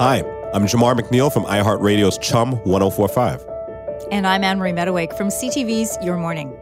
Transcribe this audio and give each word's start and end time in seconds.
Hi, 0.00 0.24
I'm 0.52 0.66
Jamar 0.66 0.98
McNeil 0.98 1.32
from 1.32 1.44
iHeartRadio's 1.44 2.18
Chum 2.18 2.56
1045. 2.64 3.46
And 4.10 4.26
I'm 4.26 4.42
Anne 4.42 4.58
Marie 4.58 4.72
Mediwake 4.72 5.16
from 5.16 5.28
CTV's 5.28 5.96
Your 6.02 6.16
Morning. 6.16 6.52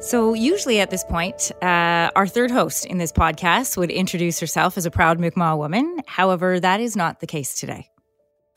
So, 0.00 0.34
usually 0.34 0.78
at 0.78 0.90
this 0.90 1.02
point, 1.02 1.52
uh, 1.62 2.10
our 2.14 2.26
third 2.26 2.50
host 2.50 2.84
in 2.84 2.98
this 2.98 3.12
podcast 3.12 3.78
would 3.78 3.90
introduce 3.90 4.38
herself 4.38 4.76
as 4.76 4.84
a 4.84 4.90
proud 4.90 5.18
Mi'kmaq 5.18 5.56
woman. 5.56 6.00
However, 6.06 6.60
that 6.60 6.80
is 6.80 6.96
not 6.96 7.20
the 7.20 7.26
case 7.26 7.58
today. 7.58 7.88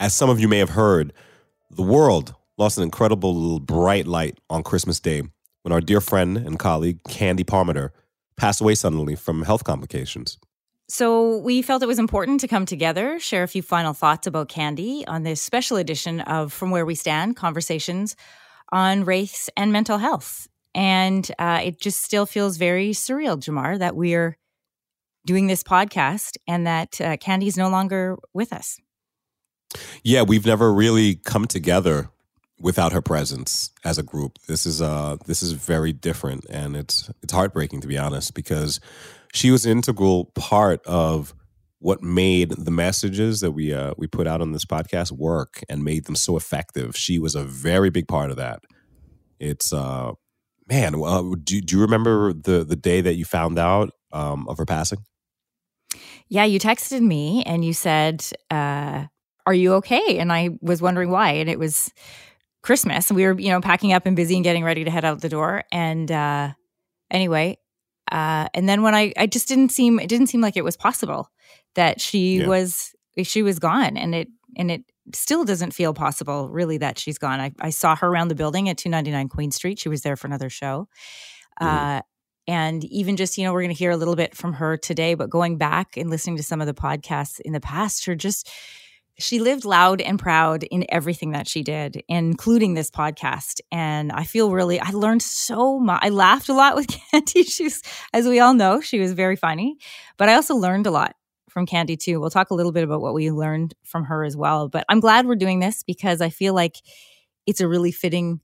As 0.02 0.14
some 0.14 0.30
of 0.30 0.38
you 0.38 0.50
may 0.50 0.60
have 0.60 0.72
heard, 0.72 1.14
the 1.72 1.82
world 1.82 2.36
lost 2.58 2.78
an 2.78 2.84
incredible 2.84 3.34
little 3.34 3.62
bright 3.62 4.06
light 4.06 4.38
on 4.50 4.64
Christmas 4.64 5.00
Day 5.00 5.22
when 5.62 5.72
our 5.72 5.80
dear 5.80 6.02
friend 6.02 6.36
and 6.36 6.60
colleague, 6.60 7.00
Candy 7.08 7.46
Palmater, 7.46 7.92
passed 8.36 8.60
away 8.60 8.76
suddenly 8.76 9.16
from 9.16 9.44
health 9.44 9.64
complications. 9.64 10.40
So, 10.89 11.38
we 11.38 11.61
felt 11.61 11.81
it 11.81 11.88
was 11.88 12.00
important 12.00 12.41
to 12.41 12.47
come 12.47 12.65
together, 12.65 13.20
share 13.20 13.43
a 13.43 13.47
few 13.47 13.61
final 13.61 13.93
thoughts 13.93 14.27
about 14.27 14.50
Candy 14.50 15.05
on 15.07 15.24
this 15.24 15.41
special 15.41 15.78
edition 15.78 16.19
of 16.21 16.51
From 16.51 16.71
Where 16.71 16.86
We 16.86 16.96
Stand 16.96 17.36
Conversations 17.36 18.15
on 18.71 19.05
Race 19.05 19.50
and 19.55 19.71
Mental 19.71 19.97
Health. 19.97 20.47
And 20.75 21.29
uh, 21.39 21.61
it 21.64 21.79
just 21.79 22.01
still 22.01 22.25
feels 22.25 22.57
very 22.57 22.91
surreal, 22.91 23.38
Jamar, 23.38 23.79
that 23.79 23.96
we're 23.96 24.38
doing 25.25 25.47
this 25.47 25.64
podcast 25.64 26.38
and 26.47 26.68
that 26.68 27.00
uh, 27.00 27.18
Candy's 27.18 27.57
no 27.57 27.69
longer 27.69 28.18
with 28.33 28.52
us. 28.52 28.79
Yeah, 30.04 30.24
we've 30.24 30.46
never 30.46 30.74
really 30.74 31.15
come 31.15 31.46
together 31.46 32.09
without 32.59 32.94
her 32.94 33.02
presence 33.02 33.72
as 33.84 33.98
a 33.98 34.03
group. 34.03 34.38
This 34.48 34.66
is 34.66 34.81
uh 34.81 35.17
this 35.25 35.44
is 35.44 35.53
very 35.53 35.94
different 35.94 36.45
and 36.50 36.75
it's 36.75 37.09
it's 37.22 37.34
heartbreaking 37.34 37.81
to 37.81 37.88
be 37.88 37.98
honest 37.98 38.34
because 38.34 38.80
she 39.34 39.52
was 39.52 39.66
an 39.66 39.72
integral 39.72 40.25
part 40.36 40.86
of 40.86 41.34
what 41.80 42.02
made 42.02 42.52
the 42.52 42.72
messages 42.72 43.42
that 43.42 43.52
we 43.52 43.73
uh, 43.73 43.94
we 43.97 44.08
put 44.08 44.28
out 44.28 44.42
on 44.42 44.53
this 44.53 44.66
podcast 44.66 45.11
work 45.11 45.61
and 45.67 45.84
made 45.84 46.06
them 46.06 46.16
so 46.16 46.38
effective. 46.38 46.95
She 46.95 47.19
was 47.19 47.36
a 47.36 47.44
very 47.44 47.89
big 47.89 48.08
part 48.08 48.31
of 48.31 48.38
that. 48.38 48.64
It's 49.39 49.73
uh 49.73 50.14
man, 50.70 50.95
uh, 50.95 51.22
do, 51.44 51.61
do 51.61 51.75
you 51.75 51.81
remember 51.81 52.33
the 52.33 52.64
the 52.64 52.75
day 52.75 53.02
that 53.02 53.16
you 53.16 53.25
found 53.25 53.59
out 53.59 53.92
um, 54.11 54.47
of 54.47 54.58
her 54.58 54.66
passing? 54.66 54.99
Yeah, 56.30 56.45
you 56.45 56.59
texted 56.59 57.02
me 57.02 57.44
and 57.45 57.64
you 57.66 57.73
said, 57.73 58.25
uh, 58.49 59.05
"Are 59.45 59.53
you 59.53 59.73
okay?" 59.75 60.17
And 60.20 60.31
I 60.31 60.52
was 60.61 60.81
wondering 60.81 61.09
why. 61.09 61.31
And 61.33 61.49
it 61.49 61.59
was 61.59 61.92
Christmas. 62.64 63.11
We 63.11 63.25
were, 63.25 63.39
you 63.39 63.50
know, 63.50 63.61
packing 63.61 63.94
up 63.94 64.06
and 64.06 64.16
busy 64.16 64.36
and 64.36 64.44
getting 64.44 64.64
ready 64.64 64.86
to 64.86 64.92
head 64.92 65.06
out 65.06 65.22
the 65.22 65.30
door. 65.30 65.64
And 65.72 66.11
uh, 66.11 66.53
anyway, 67.11 67.59
uh, 68.11 68.47
and 68.53 68.67
then 68.67 68.81
when 68.81 68.95
I, 68.95 69.14
I 69.17 69.28
just 69.28 69.47
didn't 69.47 69.70
seem, 69.70 70.00
it 70.00 70.08
didn't 70.08 70.28
seem 70.28 70.42
like 70.42 70.58
it 70.58 70.64
was 70.64 70.78
possible 70.78 71.30
that 71.75 72.02
she 72.02 72.38
yeah. 72.38 72.47
was, 72.47 72.95
she 73.23 73.44
was 73.44 73.59
gone, 73.59 73.97
and 73.97 74.16
it, 74.16 74.28
and 74.58 74.72
it 74.72 74.83
still 75.14 75.44
doesn't 75.44 75.72
feel 75.72 75.94
possible 75.94 76.50
really 76.50 76.78
that 76.78 76.97
she's 76.97 77.17
gone. 77.17 77.39
I, 77.39 77.52
I 77.59 77.70
saw 77.70 77.95
her 77.95 78.08
around 78.08 78.30
the 78.30 78.36
building 78.36 78.70
at 78.70 78.77
299 78.77 79.30
Queen 79.30 79.52
Street. 79.52 79.80
She 79.80 79.89
was 79.89 80.02
there 80.02 80.16
for 80.16 80.27
another 80.27 80.50
show. 80.50 80.88
Mm. 81.61 81.67
Uh, 81.67 82.02
and 82.48 82.83
even 82.86 83.16
just, 83.16 83.38
you 83.38 83.45
know, 83.45 83.53
we're 83.53 83.61
going 83.61 83.73
to 83.73 83.77
hear 83.77 83.92
a 83.92 83.98
little 83.98 84.16
bit 84.16 84.36
from 84.36 84.53
her 84.53 84.77
today, 84.77 85.14
but 85.14 85.30
going 85.30 85.58
back 85.58 85.98
and 85.98 86.09
listening 86.09 86.38
to 86.38 86.44
some 86.44 86.61
of 86.61 86.67
the 86.67 86.73
podcasts 86.73 87.39
in 87.39 87.53
the 87.53 87.61
past, 87.61 88.05
her 88.05 88.16
just, 88.16 88.50
she 89.19 89.39
lived 89.39 89.66
loud 89.66 90.02
and 90.02 90.17
proud 90.17 90.64
in 90.64 90.86
everything 90.89 91.31
that 91.31 91.47
she 91.47 91.61
did, 91.61 92.03
including 92.08 92.73
this 92.73 92.89
podcast. 92.89 93.61
And 93.72 94.11
I 94.11 94.23
feel 94.23 94.52
really, 94.52 94.80
I 94.80 94.89
learned 94.89 95.22
so 95.22 95.80
much. 95.80 96.00
I 96.03 96.09
laughed 96.09 96.50
a 96.50 96.53
lot 96.53 96.75
with 96.75 96.88
Candy. 97.11 97.44
She's, 97.44 97.81
as 98.11 98.28
we 98.28 98.39
all 98.39 98.53
know, 98.53 98.81
she 98.81 99.00
was 99.00 99.14
very 99.14 99.36
funny, 99.36 99.78
but 100.17 100.30
I 100.30 100.36
also 100.36 100.55
learned 100.55 100.88
a 100.88 100.92
lot 100.92 101.16
from 101.50 101.66
Candy 101.67 101.95
too. 101.95 102.20
We'll 102.20 102.31
talk 102.31 102.50
a 102.50 102.55
little 102.55 102.72
bit 102.72 102.83
about 102.83 103.02
what 103.02 103.14
we 103.14 103.30
learned 103.30 103.75
from 103.83 104.05
her 104.05 104.23
as 104.23 104.36
well. 104.36 104.67
But 104.67 104.86
I'm 104.89 105.00
glad 105.00 105.27
we're 105.27 105.36
doing 105.36 105.59
this 105.59 105.83
because 105.83 106.20
I 106.20 106.30
feel 106.30 106.55
like 106.55 106.77
it's 107.45 107.61
a 107.61 107.67
really 107.67 107.92
fitting 107.92 108.42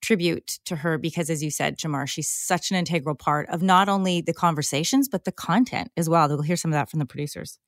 tribute 0.00 0.58
to 0.64 0.76
her 0.76 0.98
because 0.98 1.30
as 1.30 1.44
you 1.44 1.50
said 1.50 1.78
jamar 1.78 2.08
she's 2.08 2.28
such 2.28 2.72
an 2.72 2.76
integral 2.76 3.14
part 3.14 3.48
of 3.48 3.62
not 3.62 3.88
only 3.88 4.20
the 4.20 4.34
conversations 4.34 5.08
but 5.08 5.24
the 5.24 5.30
content 5.30 5.92
as 5.96 6.08
well 6.08 6.26
we'll 6.28 6.42
hear 6.42 6.56
some 6.56 6.72
of 6.72 6.74
that 6.74 6.90
from 6.90 6.98
the 6.98 7.06
producers 7.06 7.60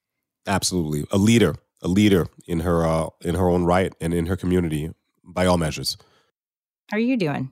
absolutely 0.45 1.05
a 1.12 1.17
leader 1.17 1.55
a 1.84 1.89
leader 1.89 2.27
in 2.49 2.61
her 2.61 2.84
uh, 2.84 3.09
in 3.21 3.37
her 3.37 3.49
own 3.49 3.65
right 3.65 3.93
and 4.00 4.12
in 4.12 4.27
her 4.27 4.37
community 4.37 4.91
by 5.22 5.47
all 5.47 5.59
measures. 5.59 5.97
How 6.91 6.97
are 6.97 7.00
you 7.00 7.17
doing? 7.17 7.50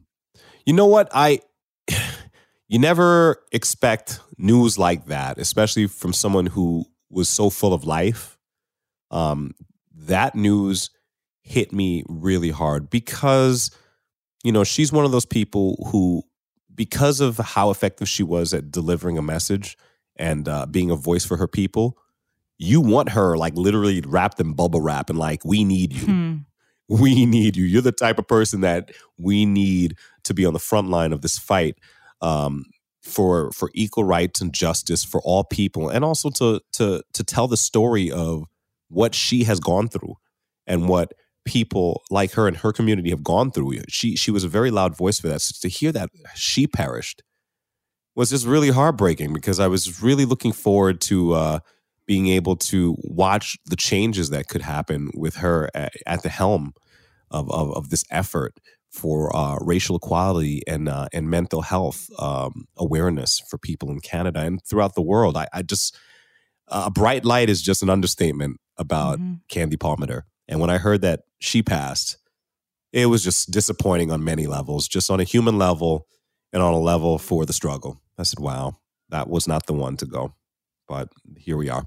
You 0.67 0.73
know 0.73 0.87
what? 0.87 1.09
I 1.13 1.41
you 2.69 2.79
never 2.79 3.43
expect 3.53 4.21
news 4.39 4.77
like 4.79 5.07
that 5.07 5.39
especially 5.39 5.87
from 5.87 6.13
someone 6.13 6.47
who 6.47 6.87
was 7.13 7.29
so 7.29 7.51
full 7.51 7.73
of 7.73 7.85
life. 7.85 8.39
Um, 9.11 9.53
that 9.95 10.35
news 10.35 10.91
hit 11.43 11.73
me 11.73 12.03
really 12.09 12.51
hard 12.51 12.89
because, 12.91 13.71
you 14.43 14.51
know, 14.51 14.65
she's 14.65 14.93
one 14.93 15.05
of 15.05 15.13
those 15.13 15.27
people 15.27 15.89
who, 15.91 16.23
because 16.75 17.21
of 17.21 17.37
how 17.37 17.71
effective 17.71 18.09
she 18.09 18.23
was 18.23 18.55
at 18.55 18.71
delivering 18.71 19.19
a 19.19 19.23
message 19.23 19.77
and 20.17 20.49
uh, 20.49 20.67
being 20.67 20.91
a 20.91 20.97
voice 20.97 21.25
for 21.25 21.37
her 21.37 21.47
people, 21.47 21.99
you 22.63 22.81
want 22.81 23.11
her 23.11 23.37
like 23.37 23.55
literally 23.57 24.01
wrapped 24.07 24.39
in 24.41 24.53
bubble 24.53 24.81
wrap 24.81 25.11
and 25.11 25.19
like, 25.19 25.45
we 25.45 25.65
need 25.65 25.93
you. 25.93 26.07
Hmm. 26.07 26.37
We 26.89 27.25
need 27.25 27.57
you. 27.57 27.65
You're 27.65 27.81
the 27.81 27.91
type 27.91 28.19
of 28.19 28.29
person 28.29 28.61
that 28.61 28.91
we 29.17 29.47
need 29.47 29.97
to 30.25 30.35
be 30.35 30.45
on 30.45 30.53
the 30.53 30.59
front 30.59 30.91
line 30.91 31.13
of 31.13 31.23
this 31.23 31.39
fight. 31.39 31.79
Um, 32.21 32.65
for 33.03 33.51
for 33.51 33.71
equal 33.75 34.05
rights 34.05 34.41
and 34.41 34.53
justice 34.53 35.03
for 35.03 35.21
all 35.23 35.43
people 35.43 35.89
and 35.89 36.05
also 36.05 36.31
to 36.31 36.61
to 36.73 37.03
to 37.13 37.25
tell 37.25 37.49
the 37.49 37.57
story 37.57 38.11
of 38.11 38.45
what 38.89 39.15
she 39.15 39.43
has 39.43 39.59
gone 39.59 39.89
through 39.89 40.15
and 40.67 40.89
what 40.89 41.13
people 41.45 42.03
like 42.11 42.33
her 42.33 42.47
and 42.47 42.59
her 42.59 42.73
community 42.73 43.11
have 43.11 43.25
gone 43.25 43.51
through 43.51 43.77
she 43.89 44.15
she 44.15 44.31
was 44.31 44.45
a 44.45 44.49
very 44.49 44.71
loud 44.71 44.97
voice 44.97 45.19
for 45.19 45.27
that 45.27 45.41
so 45.41 45.53
to 45.61 45.69
hear 45.69 45.91
that 45.91 46.11
she 46.37 46.69
perished 46.69 47.25
was 48.15 48.31
just 48.31 48.47
really 48.47 48.71
heartbreaking 48.71 49.33
because 49.33 49.59
i 49.59 49.67
was 49.67 50.01
really 50.01 50.25
looking 50.25 50.53
forward 50.53 51.01
to 51.01 51.33
uh 51.33 51.59
being 52.07 52.29
able 52.29 52.57
to 52.57 52.97
watch 52.99 53.57
the 53.67 53.77
changes 53.77 54.31
that 54.31 54.49
could 54.49 54.63
happen 54.63 55.11
with 55.15 55.37
her 55.37 55.71
at, 55.75 55.93
at 56.07 56.23
the 56.23 56.29
helm 56.29 56.73
of, 57.31 57.51
of, 57.51 57.73
of 57.77 57.91
this 57.91 58.05
effort 58.11 58.55
for 58.93 59.35
uh, 59.35 59.57
racial 59.61 59.97
equality 59.97 60.63
and 60.67 60.89
uh, 60.89 61.09
and 61.13 61.31
mental 61.31 61.63
health 61.63 62.09
um, 62.19 62.67
awareness 62.77 63.41
for 63.49 63.57
people 63.57 63.91
in 63.91 64.01
Canada 64.01 64.41
and 64.41 64.61
throughout 64.69 64.95
the 64.95 65.03
world. 65.03 65.37
I, 65.37 65.49
I 65.53 65.63
just 65.63 65.97
a 66.69 66.91
bright 66.91 67.25
light 67.25 67.49
is 67.49 67.63
just 67.63 67.83
an 67.83 67.91
understatement 67.91 68.59
about 68.77 69.19
mm-hmm. 69.19 69.35
Candy 69.49 69.77
Palmater. 69.77 70.23
And 70.49 70.61
when 70.61 70.71
I 70.71 70.79
heard 70.79 71.01
that 71.03 71.21
she 71.39 71.63
passed, 71.63 72.19
it 72.93 73.07
was 73.07 73.25
just 73.25 73.51
disappointing 73.51 74.11
on 74.11 74.25
many 74.25 74.47
levels, 74.47 74.89
just 74.89 75.11
on 75.11 75.21
a 75.21 75.25
human 75.25 75.59
level 75.59 76.07
and 76.53 76.63
on 76.63 76.75
a 76.75 76.79
level 76.81 77.19
for 77.19 77.47
the 77.47 77.53
struggle. 77.53 78.01
I 78.19 78.25
said, 78.25 78.41
"Wow, 78.41 78.77
that 79.09 79.29
was 79.29 79.49
not 79.49 79.67
the 79.67 79.73
one 79.73 79.97
to 79.97 80.07
go," 80.07 80.35
but 80.93 81.09
here 81.37 81.57
we 81.57 81.71
are. 81.71 81.87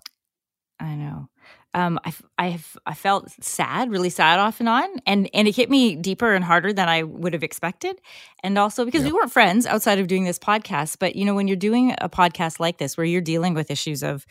I 0.79 0.95
know 0.95 1.29
um, 1.75 1.99
I, 2.05 2.13
I, 2.38 2.59
I 2.85 2.93
felt 2.93 3.29
sad, 3.43 3.91
really 3.91 4.09
sad 4.09 4.39
off 4.39 4.61
and 4.61 4.69
on. 4.69 4.88
And, 5.05 5.29
and 5.33 5.45
it 5.45 5.55
hit 5.57 5.69
me 5.69 5.97
deeper 5.97 6.33
and 6.33 6.43
harder 6.43 6.71
than 6.71 6.88
I 6.88 7.03
would 7.03 7.33
have 7.33 7.44
expected. 7.44 7.99
And 8.44 8.57
also 8.57 8.85
because 8.85 9.03
we 9.03 9.11
weren't 9.11 9.31
friends 9.31 9.65
outside 9.65 9.99
of 9.99 10.07
doing 10.07 10.23
this 10.23 10.39
podcast. 10.39 10.97
But, 10.99 11.17
you 11.17 11.25
know, 11.25 11.35
when 11.35 11.49
you're 11.49 11.57
doing 11.57 11.94
a 11.99 12.07
podcast 12.07 12.61
like 12.61 12.77
this, 12.77 12.95
where 12.95 13.05
you're 13.05 13.19
dealing 13.19 13.53
with 13.53 13.69
issues 13.69 14.03
of, 14.03 14.25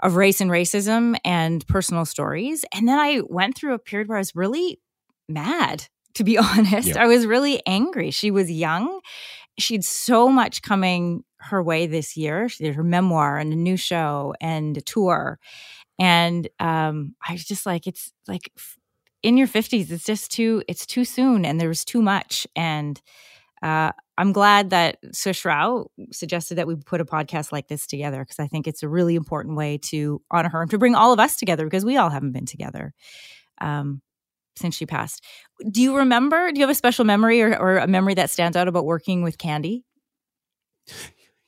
of 0.00 0.16
race 0.16 0.42
and 0.42 0.50
racism 0.50 1.16
and 1.24 1.66
personal 1.68 2.04
stories. 2.04 2.66
And 2.74 2.86
then 2.86 2.98
I 2.98 3.22
went 3.26 3.56
through 3.56 3.72
a 3.72 3.78
period 3.78 4.08
where 4.08 4.18
I 4.18 4.20
was 4.20 4.36
really 4.36 4.78
mad, 5.26 5.86
to 6.14 6.24
be 6.24 6.36
honest. 6.38 6.88
Yeah. 6.88 7.02
I 7.02 7.06
was 7.06 7.24
really 7.24 7.62
angry. 7.66 8.10
She 8.10 8.30
was 8.30 8.50
young. 8.50 9.00
She 9.58 9.74
had 9.74 9.84
so 9.84 10.28
much 10.28 10.62
coming 10.62 11.24
her 11.38 11.62
way 11.62 11.86
this 11.86 12.16
year. 12.16 12.48
She 12.48 12.64
did 12.64 12.74
her 12.74 12.84
memoir 12.84 13.38
and 13.38 13.52
a 13.52 13.56
new 13.56 13.76
show 13.76 14.34
and 14.40 14.76
a 14.76 14.80
tour 14.80 15.38
and 15.98 16.48
um, 16.60 17.14
I 17.26 17.32
was 17.32 17.44
just 17.44 17.66
like, 17.66 17.86
it's 17.86 18.12
like 18.28 18.52
in 19.22 19.36
your 19.36 19.48
50s, 19.48 19.90
it's 19.90 20.04
just 20.04 20.30
too, 20.30 20.62
it's 20.68 20.86
too 20.86 21.04
soon 21.04 21.44
and 21.44 21.60
there 21.60 21.68
was 21.68 21.84
too 21.84 22.00
much. 22.00 22.46
And 22.54 23.00
uh, 23.62 23.90
I'm 24.16 24.32
glad 24.32 24.70
that 24.70 24.98
Sush 25.12 25.44
Rao 25.44 25.90
suggested 26.12 26.54
that 26.56 26.68
we 26.68 26.76
put 26.76 27.00
a 27.00 27.04
podcast 27.04 27.50
like 27.50 27.66
this 27.66 27.86
together 27.86 28.20
because 28.20 28.38
I 28.38 28.46
think 28.46 28.68
it's 28.68 28.84
a 28.84 28.88
really 28.88 29.16
important 29.16 29.56
way 29.56 29.78
to 29.78 30.22
honor 30.30 30.48
her 30.50 30.62
and 30.62 30.70
to 30.70 30.78
bring 30.78 30.94
all 30.94 31.12
of 31.12 31.18
us 31.18 31.36
together 31.36 31.64
because 31.64 31.84
we 31.84 31.96
all 31.96 32.10
haven't 32.10 32.32
been 32.32 32.46
together 32.46 32.94
um, 33.60 34.00
since 34.58 34.74
she 34.74 34.86
passed. 34.86 35.24
Do 35.70 35.80
you 35.80 35.96
remember? 35.96 36.50
Do 36.50 36.58
you 36.58 36.66
have 36.66 36.70
a 36.70 36.74
special 36.74 37.04
memory 37.04 37.42
or, 37.42 37.56
or 37.56 37.78
a 37.78 37.86
memory 37.86 38.14
that 38.14 38.30
stands 38.30 38.56
out 38.56 38.68
about 38.68 38.84
working 38.84 39.22
with 39.22 39.38
Candy? 39.38 39.84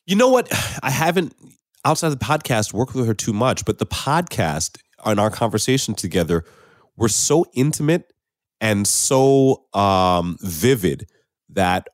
You 0.06 0.16
know 0.16 0.28
what? 0.28 0.48
I 0.82 0.90
haven't 0.90 1.34
outside 1.84 2.10
the 2.10 2.16
podcast 2.16 2.72
worked 2.72 2.94
with 2.94 3.06
her 3.06 3.14
too 3.14 3.32
much, 3.32 3.64
but 3.64 3.78
the 3.78 3.86
podcast 3.86 4.78
and 5.04 5.18
our 5.18 5.30
conversation 5.30 5.94
together 5.94 6.44
were 6.96 7.08
so 7.08 7.46
intimate 7.54 8.12
and 8.60 8.86
so 8.86 9.64
um, 9.72 10.36
vivid 10.42 11.08
that 11.48 11.88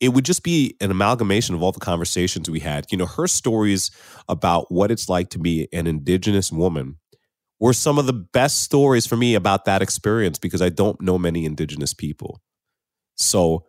it 0.00 0.10
would 0.10 0.24
just 0.24 0.42
be 0.42 0.76
an 0.80 0.90
amalgamation 0.90 1.54
of 1.54 1.62
all 1.62 1.72
the 1.72 1.80
conversations 1.80 2.50
we 2.50 2.60
had. 2.60 2.86
You 2.90 2.98
know, 2.98 3.06
her 3.06 3.26
stories 3.26 3.90
about 4.28 4.70
what 4.70 4.90
it's 4.90 5.08
like 5.08 5.30
to 5.30 5.38
be 5.38 5.68
an 5.72 5.86
indigenous 5.86 6.50
woman 6.52 6.98
were 7.62 7.72
some 7.72 7.96
of 7.96 8.06
the 8.06 8.12
best 8.12 8.60
stories 8.64 9.06
for 9.06 9.14
me 9.14 9.36
about 9.36 9.66
that 9.66 9.82
experience 9.82 10.36
because 10.36 10.60
I 10.60 10.68
don't 10.68 11.00
know 11.00 11.16
many 11.16 11.44
indigenous 11.44 11.94
people. 11.94 12.40
So 13.14 13.66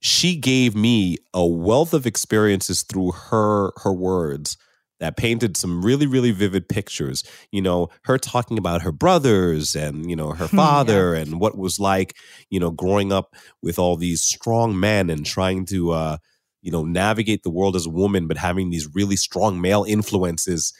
she 0.00 0.36
gave 0.36 0.74
me 0.74 1.18
a 1.34 1.46
wealth 1.46 1.92
of 1.92 2.06
experiences 2.06 2.82
through 2.82 3.12
her 3.12 3.72
her 3.76 3.92
words 3.92 4.56
that 5.00 5.18
painted 5.18 5.54
some 5.54 5.84
really 5.84 6.06
really 6.06 6.30
vivid 6.30 6.68
pictures 6.68 7.22
you 7.50 7.60
know 7.60 7.88
her 8.04 8.16
talking 8.16 8.56
about 8.56 8.82
her 8.82 8.92
brothers 8.92 9.74
and 9.74 10.08
you 10.08 10.16
know 10.16 10.30
her 10.30 10.48
father 10.48 11.14
yeah. 11.14 11.20
and 11.20 11.40
what 11.40 11.58
was 11.58 11.78
like 11.78 12.14
you 12.50 12.60
know 12.60 12.70
growing 12.70 13.12
up 13.12 13.34
with 13.62 13.78
all 13.78 13.96
these 13.96 14.22
strong 14.22 14.78
men 14.78 15.10
and 15.10 15.26
trying 15.26 15.64
to 15.66 15.90
uh 15.90 16.16
you 16.62 16.70
know 16.70 16.84
navigate 16.84 17.42
the 17.42 17.50
world 17.50 17.74
as 17.74 17.86
a 17.86 17.90
woman 17.90 18.26
but 18.26 18.36
having 18.38 18.70
these 18.70 18.94
really 18.94 19.16
strong 19.16 19.60
male 19.60 19.84
influences 19.84 20.72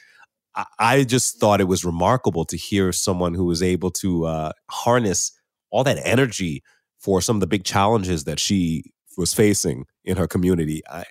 i, 0.78 1.04
just 1.04 1.38
thought 1.38 1.60
it 1.60 1.68
was 1.68 1.84
remarkable 1.84 2.44
to 2.44 2.56
hear 2.56 2.92
someone 2.92 3.34
who 3.34 3.44
was 3.44 3.62
able 3.62 3.90
to 3.90 4.24
uh 4.26 4.52
harness 4.70 5.32
all 5.70 5.84
that 5.84 5.98
energy 6.04 6.62
for 6.98 7.20
some 7.20 7.36
of 7.36 7.40
the 7.40 7.46
big 7.46 7.64
challenges 7.64 8.24
that 8.24 8.40
she 8.40 8.82
was 9.16 9.32
facing 9.34 9.84
in 10.04 10.16
her 10.16 10.26
community 10.26 10.82
i 10.90 11.04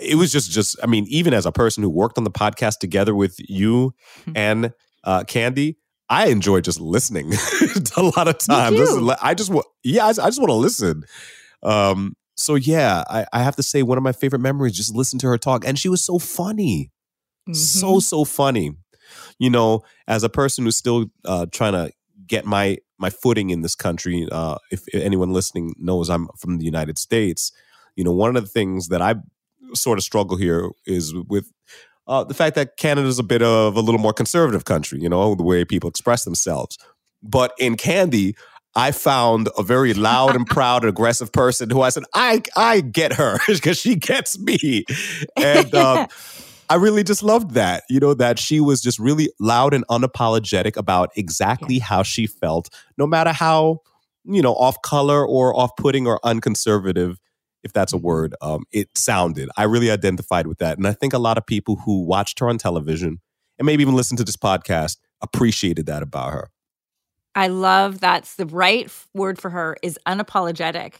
it 0.00 0.16
was 0.16 0.32
just 0.32 0.50
just 0.50 0.76
I 0.82 0.86
mean, 0.86 1.06
even 1.08 1.34
as 1.34 1.46
a 1.46 1.52
person 1.52 1.82
who 1.82 1.90
worked 1.90 2.18
on 2.18 2.24
the 2.24 2.30
podcast 2.30 2.78
together 2.78 3.14
with 3.14 3.36
you 3.38 3.94
hmm. 4.24 4.32
and 4.34 4.72
uh, 5.04 5.24
Candy, 5.24 5.78
I 6.08 6.26
enjoy 6.26 6.60
just 6.60 6.80
listening 6.80 7.32
a 7.96 8.02
lot 8.02 8.28
of 8.28 8.38
times. 8.38 8.80
I 9.22 9.34
just 9.34 9.50
want, 9.50 9.66
yeah, 9.82 10.06
I, 10.06 10.08
I 10.08 10.12
just 10.12 10.38
want 10.38 10.50
to 10.50 10.54
listen. 10.54 11.04
Um, 11.62 12.14
so 12.34 12.54
yeah, 12.54 13.04
I, 13.08 13.26
I, 13.32 13.42
have 13.42 13.56
to 13.56 13.62
say 13.62 13.82
one 13.82 13.98
of 13.98 14.04
my 14.04 14.12
favorite 14.12 14.40
memories. 14.40 14.74
Just 14.74 14.94
listen 14.94 15.18
to 15.20 15.26
her 15.28 15.38
talk, 15.38 15.64
and 15.66 15.78
she 15.78 15.88
was 15.88 16.02
so 16.02 16.18
funny, 16.18 16.90
mm-hmm. 17.50 17.54
so 17.54 18.00
so 18.00 18.24
funny. 18.24 18.72
You 19.38 19.50
know, 19.50 19.82
as 20.06 20.22
a 20.22 20.28
person 20.28 20.64
who's 20.64 20.76
still 20.76 21.06
uh, 21.24 21.46
trying 21.50 21.72
to 21.72 21.92
get 22.26 22.44
my 22.44 22.78
my 22.98 23.10
footing 23.10 23.50
in 23.50 23.62
this 23.62 23.74
country, 23.74 24.28
uh, 24.30 24.56
if 24.70 24.84
anyone 24.92 25.32
listening 25.32 25.74
knows 25.78 26.10
I'm 26.10 26.28
from 26.38 26.58
the 26.58 26.64
United 26.64 26.98
States, 26.98 27.52
you 27.96 28.04
know, 28.04 28.12
one 28.12 28.36
of 28.36 28.42
the 28.42 28.50
things 28.50 28.88
that 28.88 29.00
I 29.00 29.14
sort 29.74 29.98
of 29.98 30.04
struggle 30.04 30.36
here 30.36 30.70
is 30.86 31.14
with 31.14 31.50
uh, 32.06 32.24
the 32.24 32.34
fact 32.34 32.56
that 32.56 32.76
Canada 32.76 33.06
is 33.06 33.18
a 33.18 33.22
bit 33.22 33.42
of 33.42 33.76
a 33.76 33.80
little 33.80 34.00
more 34.00 34.12
conservative 34.12 34.64
country, 34.64 35.00
you 35.00 35.08
know, 35.08 35.34
the 35.34 35.42
way 35.42 35.64
people 35.64 35.88
express 35.88 36.24
themselves. 36.24 36.76
But 37.22 37.52
in 37.58 37.76
Candy, 37.76 38.34
I 38.74 38.92
found 38.92 39.48
a 39.56 39.62
very 39.62 39.94
loud 39.94 40.36
and 40.36 40.46
proud 40.56 40.82
and 40.82 40.88
aggressive 40.88 41.32
person 41.32 41.70
who 41.70 41.82
I 41.82 41.90
said, 41.90 42.04
I 42.14 42.42
I 42.56 42.80
get 42.80 43.14
her 43.14 43.38
because 43.46 43.78
she 43.78 43.96
gets 43.96 44.38
me. 44.38 44.84
And 45.36 45.74
um, 45.74 46.06
I 46.70 46.76
really 46.76 47.02
just 47.02 47.22
loved 47.22 47.52
that, 47.54 47.82
you 47.90 47.98
know, 47.98 48.14
that 48.14 48.38
she 48.38 48.60
was 48.60 48.80
just 48.80 48.98
really 48.98 49.30
loud 49.40 49.74
and 49.74 49.84
unapologetic 49.88 50.76
about 50.76 51.10
exactly 51.16 51.76
yeah. 51.76 51.84
how 51.84 52.02
she 52.04 52.26
felt, 52.26 52.72
no 52.96 53.06
matter 53.06 53.32
how, 53.32 53.80
you 54.24 54.40
know, 54.40 54.54
off 54.54 54.80
color 54.82 55.26
or 55.26 55.54
off 55.54 55.72
putting 55.76 56.06
or 56.06 56.20
unconservative 56.24 57.18
if 57.62 57.72
that's 57.72 57.92
a 57.92 57.96
mm-hmm. 57.96 58.06
word, 58.06 58.34
um, 58.40 58.64
it 58.72 58.88
sounded. 58.96 59.48
I 59.56 59.64
really 59.64 59.90
identified 59.90 60.46
with 60.46 60.58
that. 60.58 60.78
And 60.78 60.86
I 60.86 60.92
think 60.92 61.12
a 61.12 61.18
lot 61.18 61.38
of 61.38 61.46
people 61.46 61.76
who 61.84 62.04
watched 62.04 62.38
her 62.38 62.48
on 62.48 62.58
television 62.58 63.20
and 63.58 63.66
maybe 63.66 63.82
even 63.82 63.96
listened 63.96 64.18
to 64.18 64.24
this 64.24 64.36
podcast 64.36 64.96
appreciated 65.20 65.86
that 65.86 66.02
about 66.02 66.32
her. 66.32 66.50
I 67.34 67.48
love 67.48 68.00
that's 68.00 68.36
the 68.36 68.46
right 68.46 68.90
word 69.14 69.40
for 69.40 69.50
her 69.50 69.76
is 69.82 69.98
unapologetic. 70.06 70.94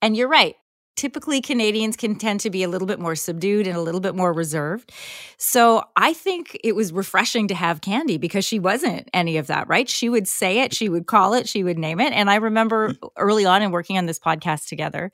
And 0.00 0.16
you're 0.16 0.28
right. 0.28 0.54
Typically, 0.98 1.40
Canadians 1.40 1.96
can 1.96 2.16
tend 2.16 2.40
to 2.40 2.50
be 2.50 2.64
a 2.64 2.68
little 2.68 2.84
bit 2.84 2.98
more 2.98 3.14
subdued 3.14 3.68
and 3.68 3.76
a 3.76 3.80
little 3.80 4.00
bit 4.00 4.16
more 4.16 4.32
reserved. 4.32 4.90
So 5.36 5.84
I 5.94 6.12
think 6.12 6.58
it 6.64 6.74
was 6.74 6.92
refreshing 6.92 7.46
to 7.46 7.54
have 7.54 7.80
Candy 7.82 8.18
because 8.18 8.44
she 8.44 8.58
wasn't 8.58 9.08
any 9.14 9.36
of 9.36 9.46
that, 9.46 9.68
right? 9.68 9.88
She 9.88 10.08
would 10.08 10.26
say 10.26 10.58
it, 10.58 10.74
she 10.74 10.88
would 10.88 11.06
call 11.06 11.34
it, 11.34 11.48
she 11.48 11.62
would 11.62 11.78
name 11.78 12.00
it. 12.00 12.12
And 12.12 12.28
I 12.28 12.34
remember 12.34 12.94
mm. 12.94 13.10
early 13.16 13.46
on 13.46 13.62
in 13.62 13.70
working 13.70 13.96
on 13.96 14.06
this 14.06 14.18
podcast 14.18 14.66
together, 14.66 15.12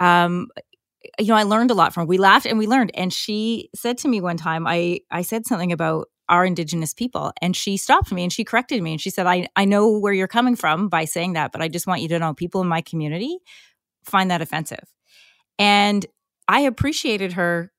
um, 0.00 0.48
you 1.20 1.26
know, 1.26 1.36
I 1.36 1.44
learned 1.44 1.70
a 1.70 1.74
lot 1.74 1.94
from 1.94 2.00
her. 2.00 2.06
We 2.06 2.18
laughed 2.18 2.46
and 2.46 2.58
we 2.58 2.66
learned. 2.66 2.90
And 2.94 3.12
she 3.12 3.70
said 3.72 3.98
to 3.98 4.08
me 4.08 4.20
one 4.20 4.36
time, 4.36 4.66
I, 4.66 4.98
I 5.12 5.22
said 5.22 5.46
something 5.46 5.70
about 5.70 6.08
our 6.28 6.44
indigenous 6.44 6.92
people 6.92 7.32
and 7.40 7.54
she 7.54 7.76
stopped 7.76 8.10
me 8.10 8.24
and 8.24 8.32
she 8.32 8.42
corrected 8.42 8.82
me 8.82 8.90
and 8.90 9.00
she 9.00 9.10
said, 9.10 9.28
I, 9.28 9.46
I 9.54 9.64
know 9.64 9.96
where 9.96 10.12
you're 10.12 10.26
coming 10.26 10.56
from 10.56 10.88
by 10.88 11.04
saying 11.04 11.34
that, 11.34 11.52
but 11.52 11.62
I 11.62 11.68
just 11.68 11.86
want 11.86 12.00
you 12.00 12.08
to 12.08 12.18
know 12.18 12.34
people 12.34 12.62
in 12.62 12.66
my 12.66 12.80
community 12.80 13.38
find 14.02 14.32
that 14.32 14.42
offensive. 14.42 14.93
And 15.58 16.04
I 16.48 16.60
appreciated 16.60 17.34
her 17.34 17.72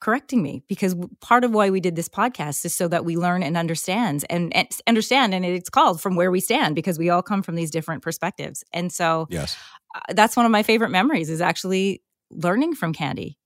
correcting 0.00 0.42
me 0.42 0.62
because 0.66 0.96
part 1.20 1.44
of 1.44 1.52
why 1.52 1.68
we 1.68 1.78
did 1.78 1.94
this 1.94 2.08
podcast 2.08 2.64
is 2.64 2.74
so 2.74 2.88
that 2.88 3.04
we 3.04 3.16
learn 3.16 3.42
and 3.42 3.56
understand 3.56 4.24
and, 4.30 4.54
and, 4.56 4.68
understand 4.86 5.34
and 5.34 5.44
it's 5.44 5.68
called 5.68 6.00
from 6.00 6.16
where 6.16 6.30
we 6.30 6.40
stand 6.40 6.74
because 6.74 6.98
we 6.98 7.10
all 7.10 7.20
come 7.20 7.42
from 7.42 7.54
these 7.54 7.70
different 7.70 8.02
perspectives 8.02 8.64
and 8.72 8.90
so 8.90 9.26
yes 9.28 9.58
uh, 9.94 10.00
that's 10.14 10.36
one 10.36 10.46
of 10.46 10.52
my 10.52 10.62
favorite 10.62 10.88
memories 10.88 11.28
is 11.28 11.42
actually 11.42 12.02
learning 12.30 12.74
from 12.74 12.92
Candy. 12.92 13.36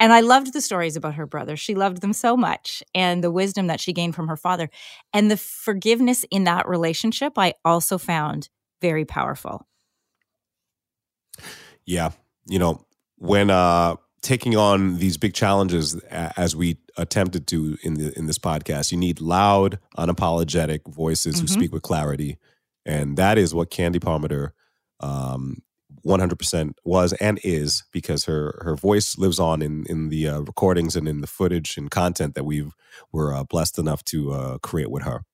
And 0.00 0.12
I 0.12 0.20
loved 0.20 0.52
the 0.52 0.60
stories 0.60 0.96
about 0.96 1.14
her 1.14 1.26
brother. 1.26 1.56
She 1.56 1.76
loved 1.76 2.00
them 2.00 2.12
so 2.12 2.36
much 2.36 2.82
and 2.94 3.22
the 3.22 3.30
wisdom 3.30 3.68
that 3.68 3.80
she 3.80 3.92
gained 3.92 4.16
from 4.16 4.26
her 4.26 4.36
father. 4.36 4.68
And 5.12 5.30
the 5.30 5.36
forgiveness 5.36 6.24
in 6.30 6.44
that 6.44 6.68
relationship, 6.68 7.34
I 7.36 7.54
also 7.64 7.98
found 7.98 8.48
very 8.80 9.04
powerful. 9.04 9.66
Yeah. 11.84 12.10
You 12.46 12.58
know, 12.58 12.84
when 13.22 13.50
uh 13.50 13.96
taking 14.22 14.56
on 14.56 14.98
these 14.98 15.16
big 15.16 15.34
challenges 15.34 15.96
as 16.04 16.54
we 16.54 16.78
attempted 16.96 17.46
to 17.48 17.76
in 17.82 17.94
the 17.94 18.16
in 18.16 18.26
this 18.26 18.38
podcast, 18.38 18.92
you 18.92 18.98
need 18.98 19.20
loud, 19.20 19.78
unapologetic 19.98 20.80
voices 20.88 21.36
mm-hmm. 21.36 21.42
who 21.42 21.48
speak 21.48 21.72
with 21.72 21.82
clarity. 21.82 22.38
And 22.86 23.16
that 23.16 23.38
is 23.38 23.54
what 23.54 23.70
Candy 23.70 23.98
Palmater 24.00 24.50
um, 25.00 25.62
100% 26.04 26.72
was 26.84 27.12
and 27.14 27.38
is 27.44 27.84
because 27.92 28.24
her 28.24 28.60
her 28.62 28.74
voice 28.76 29.18
lives 29.18 29.38
on 29.38 29.62
in 29.62 29.84
in 29.88 30.08
the 30.08 30.28
uh, 30.28 30.40
recordings 30.40 30.96
and 30.96 31.08
in 31.08 31.20
the 31.20 31.26
footage 31.26 31.76
and 31.76 31.90
content 31.90 32.34
that 32.34 32.44
we 32.44 32.68
were 33.12 33.34
uh, 33.34 33.44
blessed 33.44 33.78
enough 33.78 34.04
to 34.04 34.32
uh, 34.32 34.58
create 34.58 34.90
with 34.90 35.02
her. 35.02 35.24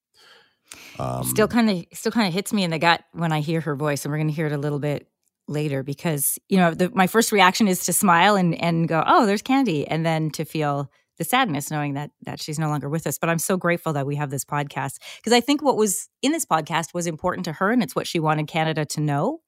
Um, 0.98 1.24
still 1.24 1.48
kind 1.48 1.70
of 1.70 1.86
still 1.92 2.12
kind 2.12 2.28
of 2.28 2.34
hits 2.34 2.52
me 2.52 2.64
in 2.64 2.70
the 2.70 2.78
gut 2.78 3.02
when 3.12 3.32
I 3.32 3.40
hear 3.40 3.60
her 3.62 3.74
voice, 3.74 4.04
and 4.04 4.12
we're 4.12 4.18
going 4.18 4.28
to 4.28 4.34
hear 4.34 4.46
it 4.46 4.52
a 4.52 4.58
little 4.58 4.78
bit 4.78 5.08
later 5.48 5.82
because 5.82 6.38
you 6.48 6.56
know 6.56 6.74
the, 6.74 6.90
my 6.94 7.06
first 7.06 7.32
reaction 7.32 7.68
is 7.68 7.84
to 7.84 7.92
smile 7.92 8.36
and 8.36 8.54
and 8.60 8.88
go, 8.88 9.02
oh, 9.06 9.26
there's 9.26 9.42
Candy, 9.42 9.86
and 9.86 10.04
then 10.04 10.30
to 10.30 10.44
feel 10.44 10.90
the 11.18 11.24
sadness 11.24 11.70
knowing 11.70 11.94
that 11.94 12.10
that 12.22 12.40
she's 12.40 12.60
no 12.60 12.68
longer 12.68 12.88
with 12.88 13.04
us 13.04 13.18
but 13.18 13.28
i'm 13.28 13.40
so 13.40 13.56
grateful 13.56 13.92
that 13.92 14.06
we 14.06 14.14
have 14.14 14.30
this 14.30 14.44
podcast 14.44 14.98
because 15.16 15.32
i 15.32 15.40
think 15.40 15.60
what 15.60 15.76
was 15.76 16.08
in 16.22 16.30
this 16.30 16.46
podcast 16.46 16.94
was 16.94 17.08
important 17.08 17.44
to 17.44 17.50
her 17.50 17.72
and 17.72 17.82
it's 17.82 17.96
what 17.96 18.06
she 18.06 18.20
wanted 18.20 18.46
canada 18.46 18.84
to 18.84 19.00
know 19.00 19.40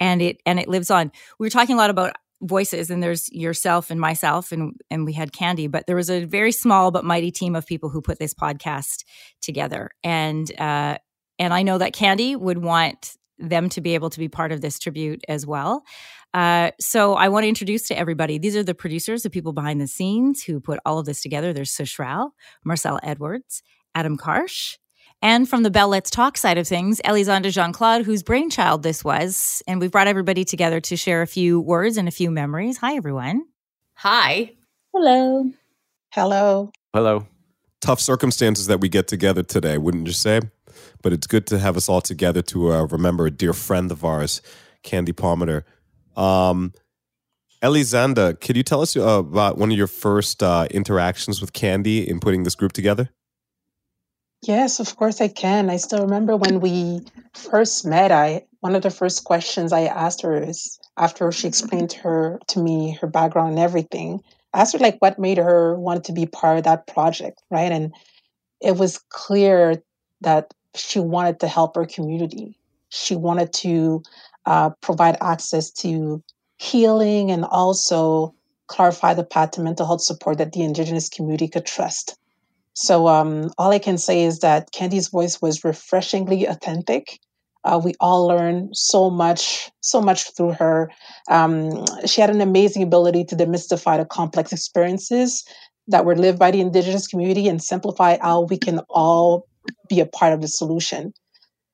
and 0.00 0.22
it 0.22 0.40
and 0.46 0.58
it 0.58 0.68
lives 0.68 0.90
on. 0.90 1.10
We 1.38 1.46
were 1.46 1.50
talking 1.50 1.74
a 1.74 1.78
lot 1.78 1.90
about 1.90 2.14
voices 2.40 2.90
and 2.90 3.02
there's 3.02 3.30
yourself 3.32 3.90
and 3.90 4.00
myself 4.00 4.52
and 4.52 4.74
and 4.90 5.04
we 5.04 5.12
had 5.12 5.32
Candy, 5.32 5.66
but 5.66 5.86
there 5.86 5.96
was 5.96 6.10
a 6.10 6.24
very 6.24 6.52
small 6.52 6.90
but 6.90 7.04
mighty 7.04 7.30
team 7.30 7.56
of 7.56 7.66
people 7.66 7.88
who 7.88 8.00
put 8.00 8.18
this 8.18 8.34
podcast 8.34 9.04
together. 9.42 9.90
And 10.04 10.50
uh 10.60 10.98
and 11.40 11.54
I 11.54 11.62
know 11.62 11.78
that 11.78 11.92
Candy 11.92 12.36
would 12.36 12.58
want 12.58 13.16
them 13.38 13.68
to 13.70 13.80
be 13.80 13.94
able 13.94 14.10
to 14.10 14.18
be 14.18 14.28
part 14.28 14.52
of 14.52 14.60
this 14.60 14.78
tribute 14.78 15.24
as 15.28 15.46
well. 15.46 15.84
Uh, 16.34 16.70
so 16.78 17.14
I 17.14 17.28
want 17.28 17.44
to 17.44 17.48
introduce 17.48 17.88
to 17.88 17.98
everybody. 17.98 18.38
These 18.38 18.56
are 18.56 18.62
the 18.62 18.74
producers, 18.74 19.22
the 19.22 19.30
people 19.30 19.52
behind 19.52 19.80
the 19.80 19.86
scenes 19.86 20.42
who 20.42 20.60
put 20.60 20.78
all 20.84 20.98
of 20.98 21.06
this 21.06 21.22
together. 21.22 21.52
There's 21.52 21.72
Sush 21.72 21.98
Rao, 21.98 22.32
Marcel 22.64 23.00
Edwards, 23.02 23.62
Adam 23.94 24.18
Karsh, 24.18 24.76
and 25.22 25.48
from 25.48 25.62
the 25.62 25.70
Bell 25.70 25.88
Let's 25.88 26.10
Talk 26.10 26.36
side 26.36 26.58
of 26.58 26.68
things, 26.68 27.00
Elisande 27.04 27.50
Jean 27.50 27.72
Claude, 27.72 28.04
whose 28.04 28.22
brainchild 28.22 28.82
this 28.82 29.02
was. 29.02 29.62
And 29.66 29.80
we've 29.80 29.90
brought 29.90 30.06
everybody 30.06 30.44
together 30.44 30.80
to 30.82 30.96
share 30.96 31.22
a 31.22 31.26
few 31.26 31.60
words 31.60 31.96
and 31.96 32.06
a 32.06 32.12
few 32.12 32.30
memories. 32.30 32.78
Hi, 32.78 32.94
everyone. 32.94 33.44
Hi. 33.94 34.52
Hello. 34.94 35.50
Hello. 36.12 36.72
Hello. 36.94 37.26
Tough 37.80 38.00
circumstances 38.00 38.66
that 38.66 38.80
we 38.80 38.88
get 38.88 39.08
together 39.08 39.42
today, 39.42 39.78
wouldn't 39.78 40.06
you 40.06 40.12
say? 40.12 40.40
But 41.02 41.12
it's 41.12 41.26
good 41.26 41.46
to 41.48 41.58
have 41.58 41.76
us 41.76 41.88
all 41.88 42.00
together 42.00 42.42
to 42.42 42.72
uh, 42.72 42.86
remember 42.86 43.26
a 43.26 43.30
dear 43.30 43.52
friend 43.52 43.90
of 43.90 44.04
ours, 44.04 44.42
Candy 44.82 45.12
Palmater. 45.12 45.62
Um, 46.16 46.72
Elisande, 47.62 48.34
could 48.34 48.56
you 48.56 48.62
tell 48.62 48.82
us 48.82 48.96
uh, 48.96 49.00
about 49.00 49.58
one 49.58 49.70
of 49.70 49.76
your 49.76 49.86
first 49.86 50.42
uh, 50.42 50.66
interactions 50.70 51.40
with 51.40 51.52
Candy 51.52 52.08
in 52.08 52.20
putting 52.20 52.44
this 52.44 52.54
group 52.54 52.72
together? 52.72 53.10
Yes, 54.42 54.78
of 54.78 54.94
course 54.96 55.20
I 55.20 55.28
can. 55.28 55.68
I 55.68 55.76
still 55.78 56.02
remember 56.02 56.36
when 56.36 56.60
we 56.60 57.00
first 57.34 57.84
met, 57.84 58.12
I 58.12 58.44
one 58.60 58.74
of 58.74 58.82
the 58.82 58.90
first 58.90 59.24
questions 59.24 59.72
I 59.72 59.82
asked 59.82 60.22
her 60.22 60.36
is 60.36 60.78
after 60.96 61.30
she 61.32 61.48
explained 61.48 61.92
her 61.94 62.40
to 62.48 62.60
me 62.60 62.92
her 63.00 63.06
background 63.06 63.50
and 63.50 63.58
everything. 63.58 64.20
I 64.52 64.60
asked 64.60 64.72
her 64.74 64.78
like 64.78 64.98
what 65.00 65.18
made 65.18 65.38
her 65.38 65.78
want 65.78 66.04
to 66.04 66.12
be 66.12 66.26
part 66.26 66.58
of 66.58 66.64
that 66.64 66.86
project, 66.86 67.42
right? 67.50 67.70
And 67.70 67.92
it 68.60 68.76
was 68.76 68.98
clear 69.10 69.82
that 70.20 70.52
she 70.74 71.00
wanted 71.00 71.40
to 71.40 71.48
help 71.48 71.76
her 71.76 71.86
community. 71.86 72.58
She 72.90 73.16
wanted 73.16 73.52
to 73.54 74.02
uh, 74.46 74.70
provide 74.80 75.16
access 75.20 75.70
to 75.82 76.22
healing 76.56 77.30
and 77.30 77.44
also 77.44 78.34
clarify 78.66 79.14
the 79.14 79.24
path 79.24 79.52
to 79.52 79.62
mental 79.62 79.86
health 79.86 80.02
support 80.02 80.38
that 80.38 80.52
the 80.52 80.62
Indigenous 80.62 81.08
community 81.08 81.48
could 81.48 81.66
trust. 81.66 82.16
So 82.74 83.08
um, 83.08 83.50
all 83.58 83.72
I 83.72 83.80
can 83.80 83.98
say 83.98 84.22
is 84.22 84.38
that 84.40 84.70
Candy's 84.72 85.08
voice 85.08 85.42
was 85.42 85.64
refreshingly 85.64 86.44
authentic. 86.44 87.18
Uh, 87.64 87.80
we 87.82 87.94
all 88.00 88.28
learned 88.28 88.76
so 88.76 89.10
much, 89.10 89.70
so 89.80 90.00
much 90.00 90.32
through 90.36 90.52
her. 90.52 90.90
Um, 91.28 91.84
she 92.06 92.20
had 92.20 92.30
an 92.30 92.40
amazing 92.40 92.84
ability 92.84 93.24
to 93.24 93.36
demystify 93.36 93.98
the 93.98 94.04
complex 94.04 94.52
experiences 94.52 95.44
that 95.88 96.04
were 96.04 96.14
lived 96.14 96.38
by 96.38 96.52
the 96.52 96.60
Indigenous 96.60 97.08
community 97.08 97.48
and 97.48 97.60
simplify 97.60 98.16
how 98.20 98.42
we 98.42 98.56
can 98.56 98.78
all 98.90 99.47
be 99.88 100.00
a 100.00 100.06
part 100.06 100.32
of 100.32 100.40
the 100.40 100.48
solution. 100.48 101.12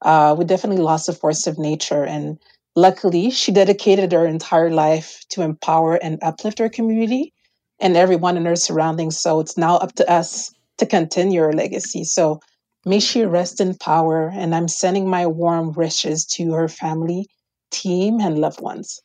Uh, 0.03 0.35
we 0.39 0.45
definitely 0.45 0.83
lost 0.83 1.07
the 1.07 1.13
force 1.13 1.47
of 1.47 1.59
nature, 1.59 2.05
and 2.05 2.39
luckily, 2.77 3.31
she 3.31 3.53
dedicated 3.53 4.13
her 4.13 4.27
entire 4.27 4.71
life 4.71 5.25
to 5.31 5.43
empower 5.43 5.95
and 5.95 6.19
uplift 6.23 6.59
her 6.59 6.69
community 6.69 7.33
and 7.81 7.97
everyone 7.97 8.37
in 8.37 8.45
her 8.45 8.57
surroundings. 8.57 9.19
So 9.21 9.41
it's 9.41 9.57
now 9.57 9.77
up 9.77 9.95
to 9.97 10.11
us 10.11 10.53
to 10.79 10.87
continue 10.87 11.41
her 11.41 11.53
legacy. 11.53 12.05
So 12.05 12.41
may 12.85 13.01
she 13.01 13.25
rest 13.25 13.61
in 13.61 13.75
power. 13.77 14.31
And 14.35 14.55
I'm 14.55 14.69
sending 14.69 15.09
my 15.09 15.27
warm 15.27 15.73
wishes 15.73 16.25
to 16.27 16.53
her 16.53 16.69
family, 16.69 17.29
team, 17.71 18.21
and 18.21 18.39
loved 18.39 18.61
ones. 18.61 19.01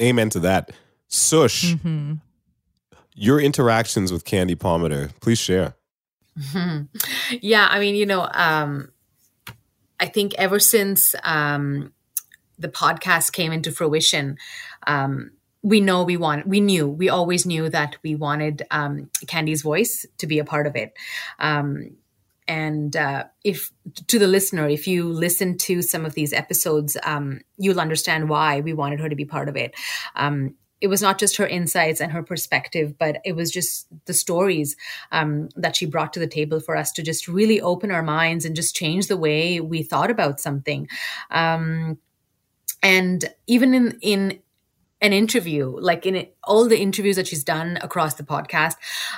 Amen 0.00 0.30
to 0.30 0.40
that. 0.40 0.70
Sush, 1.08 1.74
mm-hmm. 1.74 2.14
your 3.14 3.40
interactions 3.40 4.12
with 4.12 4.24
Candy 4.24 4.54
Palmater, 4.54 5.10
please 5.20 5.38
share. 5.38 5.74
Yeah, 7.40 7.68
I 7.70 7.78
mean, 7.78 7.94
you 7.94 8.06
know, 8.06 8.28
um, 8.32 8.90
I 9.98 10.06
think 10.06 10.34
ever 10.34 10.58
since 10.58 11.14
um, 11.22 11.92
the 12.58 12.68
podcast 12.68 13.32
came 13.32 13.52
into 13.52 13.70
fruition, 13.70 14.38
um, 14.86 15.32
we 15.62 15.80
know 15.80 16.02
we 16.04 16.16
want 16.16 16.46
we 16.46 16.60
knew 16.60 16.88
we 16.88 17.10
always 17.10 17.44
knew 17.44 17.68
that 17.68 17.96
we 18.02 18.14
wanted 18.14 18.62
um, 18.70 19.10
candy's 19.26 19.62
voice 19.62 20.06
to 20.18 20.26
be 20.26 20.38
a 20.38 20.44
part 20.44 20.66
of 20.66 20.74
it. 20.74 20.94
Um, 21.38 21.96
and 22.48 22.96
uh, 22.96 23.24
if 23.44 23.70
to 24.08 24.18
the 24.18 24.26
listener 24.26 24.68
if 24.68 24.86
you 24.88 25.04
listen 25.04 25.56
to 25.56 25.82
some 25.82 26.04
of 26.04 26.14
these 26.14 26.32
episodes 26.32 26.96
um, 27.04 27.40
you'll 27.58 27.80
understand 27.80 28.28
why 28.28 28.60
we 28.60 28.72
wanted 28.72 29.00
her 29.00 29.08
to 29.08 29.14
be 29.14 29.24
part 29.24 29.48
of 29.48 29.56
it 29.56 29.74
it 30.80 30.88
was 30.88 31.02
not 31.02 31.18
just 31.18 31.36
her 31.36 31.46
insights 31.46 32.00
and 32.00 32.12
her 32.12 32.22
perspective, 32.22 32.98
but 32.98 33.20
it 33.24 33.34
was 33.34 33.50
just 33.50 33.86
the 34.06 34.14
stories 34.14 34.76
um, 35.12 35.48
that 35.56 35.76
she 35.76 35.86
brought 35.86 36.12
to 36.14 36.20
the 36.20 36.26
table 36.26 36.60
for 36.60 36.76
us 36.76 36.90
to 36.92 37.02
just 37.02 37.28
really 37.28 37.60
open 37.60 37.90
our 37.90 38.02
minds 38.02 38.44
and 38.44 38.56
just 38.56 38.74
change 38.74 39.06
the 39.06 39.16
way 39.16 39.60
we 39.60 39.82
thought 39.82 40.10
about 40.10 40.40
something. 40.40 40.88
Um, 41.30 41.98
and 42.82 43.24
even 43.46 43.74
in 43.74 43.98
in 44.00 44.40
an 45.00 45.12
interview, 45.12 45.74
like 45.78 46.06
in 46.06 46.26
all 46.44 46.68
the 46.68 46.78
interviews 46.78 47.16
that 47.16 47.26
she's 47.26 47.44
done 47.44 47.78
across 47.80 48.14
the 48.14 48.22
podcast, 48.22 48.74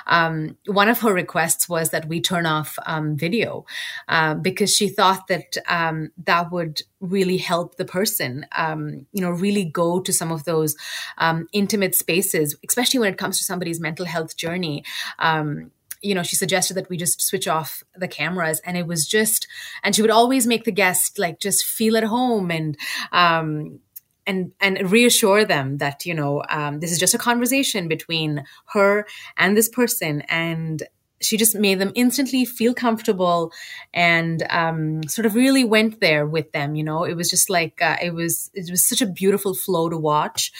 um, 0.07 0.57
one 0.65 0.89
of 0.89 0.99
her 0.99 1.13
requests 1.13 1.67
was 1.67 1.89
that 1.89 2.07
we 2.07 2.21
turn 2.21 2.45
off 2.45 2.77
um, 2.85 3.17
video 3.17 3.65
uh, 4.07 4.33
because 4.35 4.73
she 4.75 4.87
thought 4.87 5.27
that 5.27 5.57
um, 5.67 6.11
that 6.25 6.51
would 6.51 6.81
really 6.99 7.37
help 7.37 7.75
the 7.75 7.85
person, 7.85 8.45
um, 8.55 9.05
you 9.11 9.21
know, 9.21 9.31
really 9.31 9.65
go 9.65 9.99
to 9.99 10.13
some 10.13 10.31
of 10.31 10.45
those 10.45 10.75
um, 11.17 11.47
intimate 11.51 11.95
spaces, 11.95 12.55
especially 12.67 12.99
when 12.99 13.11
it 13.11 13.17
comes 13.17 13.37
to 13.37 13.43
somebody's 13.43 13.79
mental 13.79 14.05
health 14.05 14.37
journey 14.37 14.83
um, 15.19 15.71
you 16.03 16.13
know, 16.13 16.21
she 16.21 16.35
suggested 16.35 16.75
that 16.75 16.89
we 16.89 16.97
just 16.97 17.21
switch 17.21 17.47
off 17.47 17.83
the 17.95 18.07
cameras. 18.07 18.61
And 18.65 18.77
it 18.77 18.85
was 18.85 19.07
just, 19.07 19.47
and 19.83 19.95
she 19.95 20.01
would 20.01 20.11
always 20.11 20.45
make 20.45 20.65
the 20.65 20.71
guest 20.71 21.17
like 21.17 21.39
just 21.39 21.63
feel 21.63 21.95
at 21.97 22.03
home 22.03 22.51
and, 22.51 22.77
um, 23.11 23.79
and 24.25 24.51
and 24.59 24.91
reassure 24.91 25.45
them 25.45 25.77
that 25.77 26.05
you 26.05 26.13
know 26.13 26.43
um, 26.49 26.79
this 26.79 26.91
is 26.91 26.99
just 26.99 27.13
a 27.13 27.17
conversation 27.17 27.87
between 27.87 28.43
her 28.67 29.05
and 29.37 29.57
this 29.57 29.69
person. 29.69 30.21
And 30.21 30.83
she 31.21 31.37
just 31.37 31.55
made 31.55 31.79
them 31.79 31.93
instantly 31.95 32.43
feel 32.43 32.73
comfortable 32.73 33.53
and 33.93 34.45
um, 34.49 35.03
sort 35.03 35.25
of 35.25 35.35
really 35.35 35.63
went 35.63 36.01
there 36.01 36.25
with 36.25 36.51
them 36.51 36.75
you 36.75 36.83
know. 36.83 37.03
It 37.03 37.15
was 37.15 37.29
just 37.29 37.49
like 37.49 37.81
uh, 37.81 37.97
it 38.01 38.13
was 38.13 38.51
it 38.53 38.69
was 38.69 38.85
such 38.85 39.01
a 39.01 39.07
beautiful 39.07 39.53
flow 39.53 39.89
to 39.89 39.97
watch. 39.97 40.51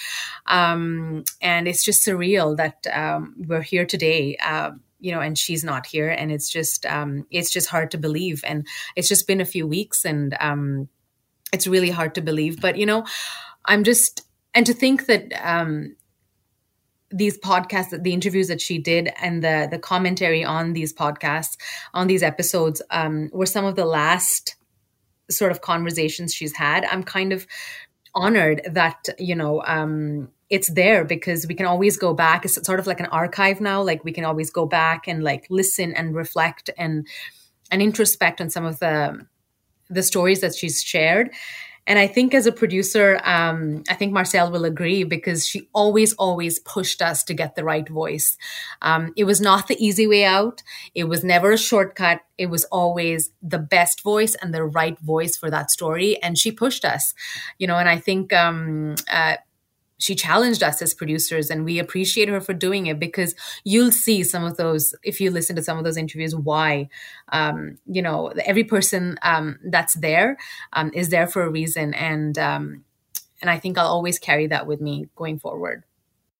Um, 0.48 1.24
and 1.42 1.68
it's 1.68 1.84
just 1.84 2.06
surreal 2.06 2.58
that 2.58 2.86
um, 2.94 3.36
we're 3.38 3.62
here 3.62 3.86
today 3.86 4.38
uh, 4.44 4.72
you 5.00 5.12
know 5.12 5.20
and 5.20 5.38
she's 5.38 5.64
not 5.64 5.86
here. 5.86 6.10
And 6.10 6.32
it's 6.32 6.50
just 6.50 6.86
um, 6.86 7.28
it's 7.30 7.52
just 7.52 7.70
hard 7.70 7.92
to 7.92 7.98
believe. 7.98 8.44
And 8.46 8.66
it's 8.96 9.10
just 9.10 9.28
been 9.28 9.42
a 9.42 9.46
few 9.46 9.68
weeks 9.68 10.06
and 10.06 10.36
um, 10.40 10.88
it's 11.52 11.68
really 11.68 11.92
hard 11.92 12.16
to 12.16 12.22
believe. 12.22 12.62
But 12.62 12.78
you 12.78 12.86
know 12.86 13.06
I'm 13.66 13.84
just, 13.84 14.24
and 14.54 14.66
to 14.66 14.74
think 14.74 15.06
that 15.08 15.32
um, 15.44 15.96
these 17.12 17.38
podcasts, 17.38 18.04
the 18.04 18.14
interviews 18.14 18.48
that 18.48 18.62
she 18.62 18.78
did, 18.78 19.10
and 19.22 19.44
the 19.44 19.68
the 19.70 19.80
commentary 19.80 20.44
on 20.44 20.74
these 20.74 20.94
podcasts, 20.94 21.58
on 21.94 22.08
these 22.08 22.24
episodes, 22.24 22.82
um, 22.90 23.30
were 23.32 23.46
some 23.46 23.66
of 23.66 23.76
the 23.76 23.86
last 23.86 24.56
sort 25.30 25.52
of 25.52 25.62
conversations 25.62 26.34
she's 26.34 26.56
had. 26.56 26.86
I'm 26.86 27.04
kind 27.04 27.32
of 27.32 27.48
honored 28.16 28.62
that 28.72 29.10
you 29.18 29.36
know 29.36 29.64
um, 29.66 30.30
it's 30.50 30.70
there 30.72 31.06
because 31.06 31.48
we 31.48 31.56
can 31.56 31.66
always 31.66 31.98
go 31.98 32.14
back. 32.14 32.46
It's 32.46 32.64
sort 32.66 32.80
of 32.80 32.88
like 32.88 33.00
an 33.00 33.08
archive 33.08 33.62
now. 33.62 33.82
Like 33.82 34.04
we 34.04 34.12
can 34.12 34.26
always 34.26 34.50
go 34.50 34.66
back 34.66 35.08
and 35.08 35.24
like 35.24 35.48
listen 35.50 35.94
and 35.94 36.16
reflect 36.16 36.70
and 36.78 37.08
and 37.72 37.82
introspect 37.82 38.42
on 38.42 38.50
some 38.50 38.66
of 38.66 38.80
the 38.80 39.26
the 39.90 40.04
stories 40.04 40.42
that 40.42 40.56
she's 40.56 40.82
shared 40.82 41.32
and 41.86 42.00
I 42.00 42.08
think 42.08 42.34
as 42.34 42.46
a 42.46 42.52
producer, 42.52 43.20
um, 43.24 43.84
I 43.90 43.94
think 43.96 44.14
Marcel 44.14 44.52
will 44.52 44.64
agree 44.64 45.04
because 45.04 45.46
she 45.46 45.68
always, 45.74 46.14
always 46.14 46.60
pushed 46.60 47.02
us 47.02 47.24
to 47.26 47.34
get 47.34 47.56
the 47.56 47.64
right 47.64 47.88
voice. 47.88 48.38
Um, 48.82 49.12
it 49.18 49.26
was 49.26 49.42
not 49.42 49.68
the 49.68 49.76
easy 49.84 50.08
way 50.08 50.24
out. 50.24 50.64
It 50.96 51.06
was 51.06 51.24
never 51.24 51.52
a 51.52 51.58
shortcut. 51.58 52.22
It 52.38 52.48
was 52.48 52.64
always 52.66 53.32
the 53.42 53.60
best 53.60 54.02
voice 54.02 54.36
and 54.36 54.54
the 54.54 54.64
right 54.64 54.98
voice 55.00 55.36
for 55.36 55.50
that 55.52 55.72
story. 55.72 56.22
And 56.24 56.38
she 56.38 56.52
pushed 56.52 56.86
us, 56.86 57.14
you 57.60 57.68
know, 57.68 57.78
and 57.78 57.90
I 57.90 57.98
think, 57.98 58.32
um, 58.32 58.96
uh, 59.12 59.36
she 59.98 60.16
challenged 60.16 60.64
us 60.64 60.82
as 60.82 60.94
producers 60.94 61.50
and 61.50 61.66
we 61.66 61.80
appreciate 61.80 62.30
her 62.30 62.42
for 62.42 62.54
doing 62.54 62.88
it 62.88 63.00
because 63.00 63.36
you'll 63.64 63.92
see 63.92 64.24
some 64.24 64.44
of 64.44 64.58
those 64.58 64.96
if 65.04 65.22
you 65.22 65.32
listen 65.32 65.56
to 65.56 65.64
some 65.64 65.78
of 65.78 65.84
those 65.84 65.98
interviews 65.98 66.36
why 66.36 66.90
um, 67.32 67.78
you 67.86 68.02
know 68.02 68.28
every 68.46 68.64
person 68.64 69.18
um, 69.22 69.60
that's 69.66 69.94
there 69.96 70.38
um, 70.74 70.92
is 70.94 71.10
there 71.10 71.28
for 71.28 71.44
a 71.44 71.50
reason. 71.50 71.94
And 71.94 72.38
um, 72.38 72.84
and 73.42 73.50
i 73.50 73.60
think 73.60 73.78
i'll 73.78 73.88
always 73.88 74.18
carry 74.20 74.48
that 74.48 74.68
with 74.68 74.82
me 74.82 75.08
going 75.16 75.38
forward. 75.38 75.84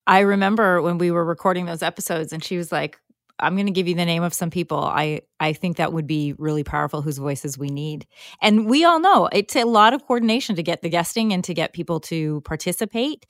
I 0.06 0.20
remember 0.20 0.82
when 0.82 0.98
we 0.98 1.12
were 1.12 1.24
recording 1.24 1.66
those 1.66 1.82
episodes 1.82 2.34
and 2.34 2.44
she 2.44 2.58
was 2.58 2.72
like 2.72 3.00
I'm 3.40 3.56
going 3.56 3.66
to 3.66 3.72
give 3.72 3.88
you 3.88 3.96
the 3.96 4.06
name 4.06 4.24
of 4.24 4.34
some 4.34 4.50
people. 4.50 4.80
I 4.80 5.22
I 5.40 5.54
think 5.54 5.78
that 5.78 5.94
would 5.94 6.08
be 6.08 6.34
really 6.38 6.64
powerful 6.64 7.02
whose 7.02 7.18
voices 7.18 7.58
we 7.58 7.70
need. 7.70 8.06
And 8.42 8.68
we 8.68 8.86
all 8.86 9.00
know 9.00 9.28
it's 9.32 9.56
a 9.56 9.64
lot 9.64 9.94
of 9.94 10.06
coordination 10.06 10.56
to 10.56 10.64
get 10.64 10.82
the 10.82 10.90
guesting 10.90 11.34
and 11.34 11.44
to 11.46 11.54
get 11.54 11.74
people 11.74 12.00
to 12.02 12.42
participate. 12.42 13.26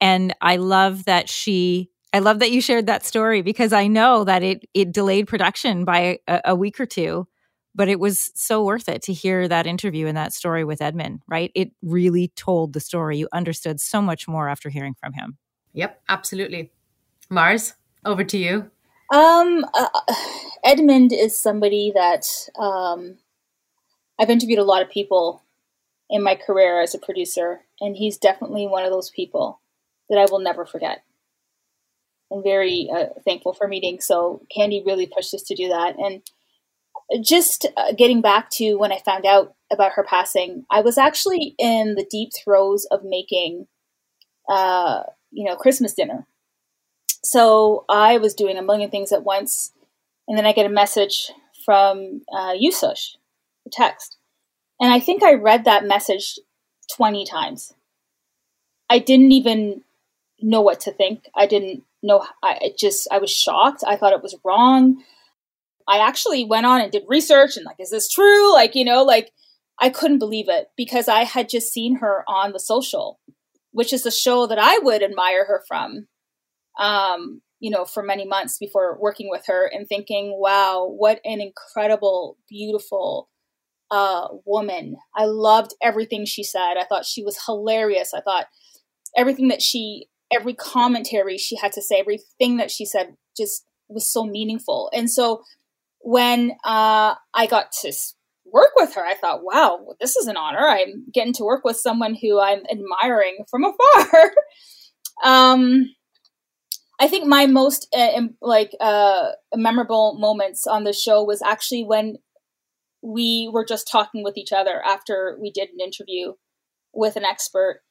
And 0.00 0.34
I 0.40 0.56
love 0.56 1.04
that 1.04 1.28
she 1.28 1.90
I 2.12 2.20
love 2.20 2.38
that 2.38 2.50
you 2.50 2.60
shared 2.60 2.86
that 2.86 3.04
story 3.04 3.42
because 3.42 3.72
I 3.72 3.86
know 3.86 4.24
that 4.24 4.42
it 4.42 4.64
it 4.74 4.92
delayed 4.92 5.28
production 5.28 5.84
by 5.84 6.18
a, 6.26 6.40
a 6.46 6.54
week 6.54 6.80
or 6.80 6.86
two, 6.86 7.26
but 7.74 7.88
it 7.88 8.00
was 8.00 8.30
so 8.34 8.64
worth 8.64 8.88
it 8.88 9.02
to 9.02 9.12
hear 9.12 9.46
that 9.48 9.66
interview 9.66 10.06
and 10.06 10.16
that 10.16 10.32
story 10.32 10.64
with 10.64 10.80
Edmund, 10.82 11.20
right? 11.28 11.52
It 11.54 11.72
really 11.82 12.28
told 12.36 12.72
the 12.72 12.80
story. 12.80 13.18
You 13.18 13.28
understood 13.32 13.80
so 13.80 14.00
much 14.02 14.26
more 14.26 14.48
after 14.48 14.70
hearing 14.70 14.94
from 14.98 15.12
him. 15.12 15.38
Yep, 15.74 16.00
absolutely. 16.08 16.72
Mars, 17.28 17.74
over 18.04 18.24
to 18.24 18.38
you. 18.38 18.70
Um, 19.12 19.64
uh, 19.72 19.88
Edmund 20.64 21.12
is 21.12 21.38
somebody 21.38 21.92
that 21.94 22.26
um, 22.58 23.18
I've 24.18 24.30
interviewed 24.30 24.58
a 24.58 24.64
lot 24.64 24.82
of 24.82 24.90
people 24.90 25.42
in 26.10 26.22
my 26.22 26.34
career 26.34 26.80
as 26.80 26.94
a 26.94 26.98
producer, 26.98 27.60
and 27.80 27.96
he's 27.96 28.18
definitely 28.18 28.66
one 28.66 28.84
of 28.84 28.90
those 28.90 29.10
people 29.10 29.60
that 30.08 30.18
I 30.18 30.26
will 30.30 30.40
never 30.40 30.64
forget. 30.64 31.02
I'm 32.32 32.42
very 32.42 32.88
uh, 32.92 33.06
thankful 33.24 33.52
for 33.52 33.68
meeting. 33.68 34.00
So 34.00 34.42
Candy 34.54 34.82
really 34.84 35.06
pushed 35.06 35.34
us 35.34 35.42
to 35.44 35.54
do 35.54 35.68
that, 35.68 35.96
and 35.98 36.22
just 37.24 37.66
uh, 37.76 37.92
getting 37.92 38.20
back 38.20 38.50
to 38.50 38.74
when 38.74 38.92
I 38.92 38.98
found 38.98 39.24
out 39.24 39.54
about 39.72 39.92
her 39.92 40.04
passing, 40.04 40.64
I 40.70 40.80
was 40.80 40.98
actually 40.98 41.54
in 41.58 41.94
the 41.94 42.06
deep 42.10 42.30
throes 42.34 42.86
of 42.90 43.04
making, 43.04 43.68
uh, 44.48 45.02
you 45.30 45.44
know, 45.44 45.54
Christmas 45.54 45.94
dinner 45.94 46.26
so 47.22 47.84
I 47.88 48.18
was 48.18 48.34
doing 48.34 48.56
a 48.56 48.62
million 48.62 48.90
things 48.90 49.12
at 49.12 49.24
once, 49.24 49.72
and 50.28 50.36
then 50.36 50.46
I 50.46 50.52
get 50.52 50.66
a 50.66 50.70
message 50.70 51.30
from 51.64 52.22
uh, 52.32 52.52
Yusush, 52.52 53.16
a 53.66 53.70
text, 53.70 54.16
and 54.80 54.92
I 54.92 55.00
think 55.00 55.22
I 55.22 55.34
read 55.34 55.64
that 55.64 55.86
message 55.86 56.38
twenty 56.94 57.24
times. 57.24 57.74
I 58.88 58.98
didn't 58.98 59.32
even 59.32 59.82
know 60.40 60.60
what 60.60 60.80
to 60.80 60.92
think. 60.92 61.24
I 61.34 61.46
didn't 61.46 61.82
know. 62.02 62.24
I 62.42 62.72
just 62.78 63.08
I 63.10 63.18
was 63.18 63.30
shocked. 63.30 63.82
I 63.86 63.96
thought 63.96 64.12
it 64.12 64.22
was 64.22 64.36
wrong. 64.44 65.02
I 65.88 65.98
actually 65.98 66.44
went 66.44 66.66
on 66.66 66.80
and 66.80 66.90
did 66.90 67.04
research 67.06 67.56
and 67.56 67.64
like, 67.64 67.76
is 67.78 67.90
this 67.90 68.08
true? 68.08 68.52
Like, 68.52 68.74
you 68.74 68.84
know, 68.84 69.04
like 69.04 69.32
I 69.80 69.88
couldn't 69.88 70.18
believe 70.18 70.48
it 70.48 70.70
because 70.76 71.08
I 71.08 71.24
had 71.24 71.48
just 71.48 71.72
seen 71.72 71.96
her 71.96 72.24
on 72.28 72.52
The 72.52 72.60
Social, 72.60 73.20
which 73.72 73.92
is 73.92 74.02
the 74.02 74.10
show 74.10 74.46
that 74.46 74.58
I 74.58 74.78
would 74.78 75.02
admire 75.02 75.44
her 75.46 75.62
from. 75.68 76.08
Um, 76.78 77.40
you 77.58 77.70
know, 77.70 77.84
for 77.84 78.02
many 78.02 78.26
months 78.26 78.58
before 78.58 78.98
working 79.00 79.30
with 79.30 79.46
her 79.46 79.66
and 79.66 79.88
thinking, 79.88 80.36
wow, 80.38 80.86
what 80.86 81.20
an 81.24 81.40
incredible, 81.40 82.36
beautiful 82.48 83.30
uh, 83.90 84.28
woman. 84.44 84.96
I 85.14 85.24
loved 85.24 85.72
everything 85.82 86.26
she 86.26 86.44
said. 86.44 86.74
I 86.76 86.84
thought 86.84 87.06
she 87.06 87.22
was 87.22 87.38
hilarious. 87.46 88.12
I 88.14 88.20
thought 88.20 88.46
everything 89.16 89.48
that 89.48 89.62
she, 89.62 90.08
every 90.30 90.54
commentary 90.54 91.38
she 91.38 91.56
had 91.56 91.72
to 91.72 91.82
say, 91.82 91.96
everything 91.98 92.58
that 92.58 92.70
she 92.70 92.84
said 92.84 93.16
just 93.36 93.64
was 93.88 94.10
so 94.10 94.24
meaningful. 94.24 94.90
And 94.92 95.10
so 95.10 95.42
when 96.00 96.52
uh, 96.64 97.14
I 97.34 97.46
got 97.48 97.72
to 97.82 97.92
work 98.44 98.70
with 98.76 98.94
her, 98.94 99.04
I 99.04 99.14
thought, 99.14 99.42
wow, 99.42 99.94
this 100.00 100.16
is 100.16 100.26
an 100.26 100.36
honor. 100.36 100.66
I'm 100.66 101.06
getting 101.12 101.32
to 101.34 101.44
work 101.44 101.64
with 101.64 101.76
someone 101.76 102.16
who 102.20 102.40
I'm 102.40 102.62
admiring 102.70 103.44
from 103.50 103.64
afar. 103.64 104.32
um, 105.24 105.94
I 106.98 107.08
think 107.08 107.26
my 107.26 107.46
most 107.46 107.88
uh, 107.94 108.20
like 108.40 108.72
uh, 108.80 109.32
memorable 109.54 110.16
moments 110.18 110.66
on 110.66 110.84
the 110.84 110.92
show 110.92 111.22
was 111.22 111.42
actually 111.42 111.84
when 111.84 112.16
we 113.02 113.50
were 113.52 113.64
just 113.64 113.88
talking 113.90 114.24
with 114.24 114.36
each 114.36 114.52
other 114.52 114.82
after 114.84 115.36
we 115.40 115.50
did 115.50 115.68
an 115.68 115.80
interview 115.80 116.32
with 116.94 117.16
an 117.16 117.24
expert, 117.24 117.82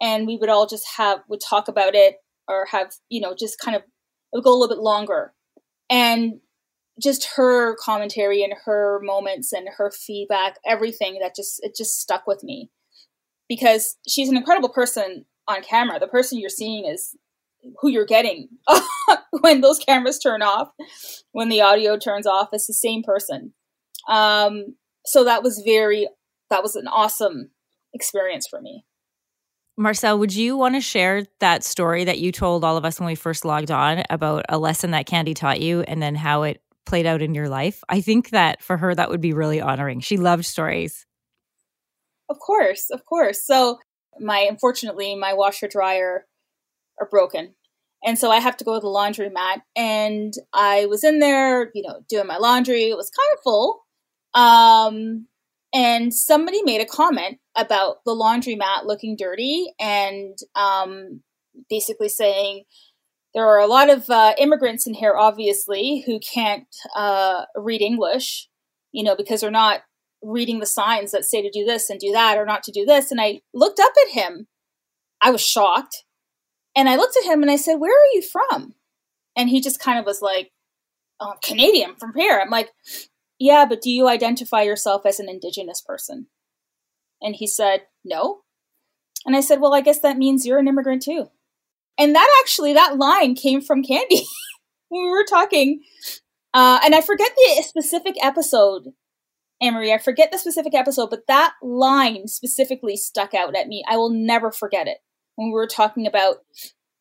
and 0.00 0.26
we 0.26 0.36
would 0.36 0.48
all 0.48 0.66
just 0.66 0.86
have 0.96 1.20
would 1.28 1.40
talk 1.40 1.68
about 1.68 1.94
it 1.94 2.16
or 2.48 2.66
have 2.70 2.92
you 3.08 3.20
know 3.20 3.34
just 3.38 3.58
kind 3.58 3.76
of 3.76 3.82
it 3.82 3.88
would 4.32 4.44
go 4.44 4.52
a 4.52 4.58
little 4.58 4.74
bit 4.74 4.82
longer, 4.82 5.34
and 5.90 6.40
just 7.02 7.28
her 7.36 7.76
commentary 7.76 8.42
and 8.42 8.54
her 8.64 9.00
moments 9.02 9.52
and 9.52 9.68
her 9.76 9.90
feedback, 9.90 10.56
everything 10.66 11.18
that 11.20 11.36
just 11.36 11.60
it 11.62 11.76
just 11.76 12.00
stuck 12.00 12.26
with 12.26 12.42
me 12.42 12.70
because 13.48 13.98
she's 14.08 14.30
an 14.30 14.36
incredible 14.36 14.70
person 14.70 15.26
on 15.46 15.62
camera. 15.62 16.00
The 16.00 16.06
person 16.06 16.38
you're 16.38 16.48
seeing 16.48 16.86
is 16.86 17.14
who 17.80 17.90
you're 17.90 18.06
getting 18.06 18.48
when 19.40 19.60
those 19.60 19.78
cameras 19.78 20.18
turn 20.18 20.42
off, 20.42 20.68
when 21.32 21.48
the 21.48 21.60
audio 21.60 21.98
turns 21.98 22.26
off. 22.26 22.48
It's 22.52 22.66
the 22.66 22.74
same 22.74 23.02
person. 23.02 23.52
Um, 24.08 24.76
so 25.04 25.24
that 25.24 25.42
was 25.42 25.62
very, 25.64 26.08
that 26.50 26.62
was 26.62 26.76
an 26.76 26.88
awesome 26.88 27.50
experience 27.92 28.46
for 28.48 28.60
me. 28.60 28.84
Marcel, 29.78 30.18
would 30.18 30.34
you 30.34 30.56
want 30.56 30.74
to 30.74 30.80
share 30.80 31.26
that 31.40 31.62
story 31.62 32.04
that 32.04 32.18
you 32.18 32.32
told 32.32 32.64
all 32.64 32.78
of 32.78 32.84
us 32.84 32.98
when 32.98 33.06
we 33.06 33.14
first 33.14 33.44
logged 33.44 33.70
on 33.70 34.04
about 34.08 34.46
a 34.48 34.58
lesson 34.58 34.92
that 34.92 35.06
Candy 35.06 35.34
taught 35.34 35.60
you 35.60 35.82
and 35.82 36.00
then 36.00 36.14
how 36.14 36.44
it 36.44 36.62
played 36.86 37.04
out 37.04 37.20
in 37.20 37.34
your 37.34 37.48
life? 37.48 37.84
I 37.88 38.00
think 38.00 38.30
that 38.30 38.62
for 38.62 38.78
her, 38.78 38.94
that 38.94 39.10
would 39.10 39.20
be 39.20 39.34
really 39.34 39.60
honoring. 39.60 40.00
She 40.00 40.16
loved 40.16 40.46
stories. 40.46 41.04
Of 42.30 42.38
course, 42.38 42.88
of 42.90 43.04
course. 43.04 43.44
So, 43.44 43.78
my 44.18 44.46
unfortunately, 44.48 45.14
my 45.14 45.34
washer 45.34 45.68
dryer 45.68 46.26
are 47.00 47.08
broken. 47.08 47.54
And 48.04 48.18
so 48.18 48.30
I 48.30 48.38
have 48.38 48.56
to 48.58 48.64
go 48.64 48.74
to 48.74 48.80
the 48.80 48.86
laundromat. 48.86 49.62
And 49.74 50.32
I 50.52 50.86
was 50.86 51.02
in 51.02 51.18
there, 51.18 51.70
you 51.74 51.82
know, 51.82 52.00
doing 52.08 52.26
my 52.26 52.36
laundry. 52.36 52.84
It 52.84 52.96
was 52.96 53.10
kind 53.10 53.34
of 53.34 53.42
full. 53.42 53.82
Um, 54.34 55.26
and 55.74 56.14
somebody 56.14 56.62
made 56.62 56.80
a 56.80 56.86
comment 56.86 57.38
about 57.56 57.96
the 58.04 58.12
laundromat 58.12 58.84
looking 58.84 59.16
dirty 59.16 59.72
and 59.80 60.36
um, 60.54 61.22
basically 61.68 62.08
saying, 62.08 62.64
there 63.34 63.46
are 63.46 63.58
a 63.58 63.66
lot 63.66 63.90
of 63.90 64.08
uh, 64.08 64.34
immigrants 64.38 64.86
in 64.86 64.94
here, 64.94 65.14
obviously, 65.14 66.02
who 66.06 66.18
can't 66.18 66.66
uh, 66.94 67.44
read 67.54 67.82
English, 67.82 68.48
you 68.92 69.04
know, 69.04 69.14
because 69.14 69.42
they're 69.42 69.50
not 69.50 69.80
reading 70.22 70.60
the 70.60 70.66
signs 70.66 71.12
that 71.12 71.24
say 71.24 71.42
to 71.42 71.50
do 71.50 71.64
this 71.64 71.90
and 71.90 72.00
do 72.00 72.12
that 72.12 72.38
or 72.38 72.46
not 72.46 72.62
to 72.62 72.72
do 72.72 72.86
this. 72.86 73.10
And 73.10 73.20
I 73.20 73.40
looked 73.52 73.78
up 73.78 73.92
at 74.06 74.14
him. 74.14 74.46
I 75.20 75.30
was 75.30 75.42
shocked 75.44 76.04
and 76.76 76.88
I 76.90 76.96
looked 76.96 77.16
at 77.16 77.24
him 77.24 77.42
and 77.42 77.50
I 77.50 77.56
said, 77.56 77.76
Where 77.76 77.92
are 77.92 78.12
you 78.12 78.22
from? 78.22 78.74
And 79.34 79.48
he 79.48 79.60
just 79.60 79.80
kind 79.80 79.98
of 79.98 80.04
was 80.04 80.22
like, 80.22 80.52
oh, 81.18 81.34
Canadian 81.42 81.96
from 81.96 82.12
here. 82.14 82.38
I'm 82.38 82.50
like, 82.50 82.70
Yeah, 83.38 83.64
but 83.66 83.80
do 83.80 83.90
you 83.90 84.08
identify 84.08 84.62
yourself 84.62 85.06
as 85.06 85.18
an 85.18 85.28
Indigenous 85.28 85.80
person? 85.80 86.26
And 87.22 87.34
he 87.34 87.46
said, 87.46 87.82
No. 88.04 88.42
And 89.24 89.34
I 89.34 89.40
said, 89.40 89.60
Well, 89.60 89.74
I 89.74 89.80
guess 89.80 90.00
that 90.00 90.18
means 90.18 90.46
you're 90.46 90.58
an 90.58 90.68
immigrant 90.68 91.02
too. 91.02 91.30
And 91.98 92.14
that 92.14 92.28
actually, 92.42 92.74
that 92.74 92.98
line 92.98 93.34
came 93.34 93.62
from 93.62 93.82
Candy 93.82 94.24
when 94.88 95.02
we 95.02 95.10
were 95.10 95.24
talking. 95.24 95.82
Uh, 96.52 96.78
and 96.84 96.94
I 96.94 97.00
forget 97.00 97.32
the 97.36 97.62
specific 97.62 98.14
episode, 98.22 98.92
Anne-Marie. 99.60 99.92
I 99.92 99.98
forget 99.98 100.30
the 100.30 100.38
specific 100.38 100.74
episode, 100.74 101.10
but 101.10 101.26
that 101.28 101.54
line 101.62 102.28
specifically 102.28 102.96
stuck 102.96 103.34
out 103.34 103.56
at 103.56 103.68
me. 103.68 103.82
I 103.88 103.96
will 103.96 104.10
never 104.10 104.50
forget 104.50 104.86
it 104.86 104.98
when 105.36 105.48
we 105.48 105.52
were 105.52 105.66
talking 105.66 106.06
about 106.06 106.36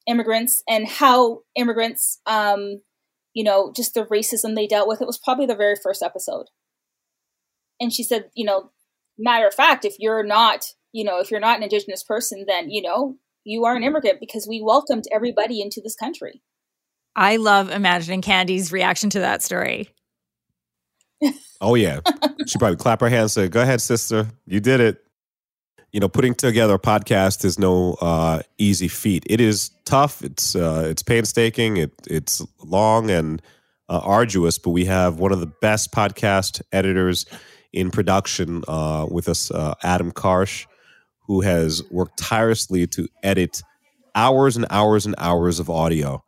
immigrants 0.07 0.63
and 0.67 0.87
how 0.87 1.41
immigrants, 1.55 2.19
um, 2.25 2.81
you 3.33 3.43
know, 3.43 3.71
just 3.75 3.93
the 3.93 4.05
racism 4.05 4.55
they 4.55 4.67
dealt 4.67 4.87
with. 4.87 5.01
It 5.01 5.07
was 5.07 5.17
probably 5.17 5.45
the 5.45 5.55
very 5.55 5.75
first 5.81 6.01
episode. 6.01 6.45
And 7.79 7.91
she 7.91 8.03
said, 8.03 8.29
you 8.35 8.45
know, 8.45 8.71
matter 9.17 9.47
of 9.47 9.53
fact, 9.53 9.85
if 9.85 9.95
you're 9.99 10.23
not, 10.23 10.65
you 10.93 11.03
know, 11.03 11.19
if 11.19 11.31
you're 11.31 11.39
not 11.39 11.57
an 11.57 11.63
Indigenous 11.63 12.03
person, 12.03 12.45
then, 12.47 12.69
you 12.69 12.81
know, 12.81 13.15
you 13.43 13.65
are 13.65 13.75
an 13.75 13.83
immigrant 13.83 14.19
because 14.19 14.47
we 14.47 14.61
welcomed 14.61 15.05
everybody 15.13 15.61
into 15.61 15.81
this 15.83 15.95
country. 15.95 16.41
I 17.15 17.37
love 17.37 17.69
imagining 17.69 18.21
Candy's 18.21 18.71
reaction 18.71 19.09
to 19.11 19.19
that 19.19 19.41
story. 19.41 19.89
oh, 21.61 21.75
yeah. 21.75 22.01
She 22.47 22.59
probably 22.59 22.77
clap 22.77 23.01
her 23.01 23.09
hands 23.09 23.37
and 23.37 23.45
say, 23.45 23.49
Go 23.49 23.61
ahead, 23.61 23.81
sister. 23.81 24.27
You 24.45 24.59
did 24.59 24.81
it 24.81 25.04
you 25.95 26.01
know, 26.01 26.09
putting 26.09 26.35
together 26.35 26.73
a 26.73 26.77
podcast 26.79 27.45
is 27.45 27.57
no 27.57 27.93
uh, 28.01 28.41
easy 28.57 28.89
feat. 28.89 29.23
It 29.29 29.39
is 29.39 29.71
tough. 29.85 30.21
It's 30.21 30.53
uh, 30.53 30.87
it's 30.89 31.01
painstaking. 31.01 31.77
It 31.77 31.93
it's 32.05 32.45
long 32.61 33.09
and 33.09 33.41
uh, 33.87 34.01
arduous. 34.03 34.57
But 34.57 34.71
we 34.71 34.83
have 34.83 35.19
one 35.19 35.31
of 35.31 35.39
the 35.39 35.49
best 35.61 35.93
podcast 35.93 36.61
editors 36.73 37.25
in 37.71 37.91
production 37.91 38.65
uh, 38.67 39.05
with 39.09 39.29
us, 39.29 39.49
uh, 39.51 39.75
Adam 39.83 40.11
Karsh, 40.11 40.65
who 41.27 41.39
has 41.39 41.81
worked 41.89 42.19
tirelessly 42.19 42.87
to 42.87 43.07
edit 43.23 43.63
hours 44.15 44.57
and 44.57 44.65
hours 44.69 45.05
and 45.05 45.15
hours 45.17 45.61
of 45.61 45.69
audio. 45.69 46.21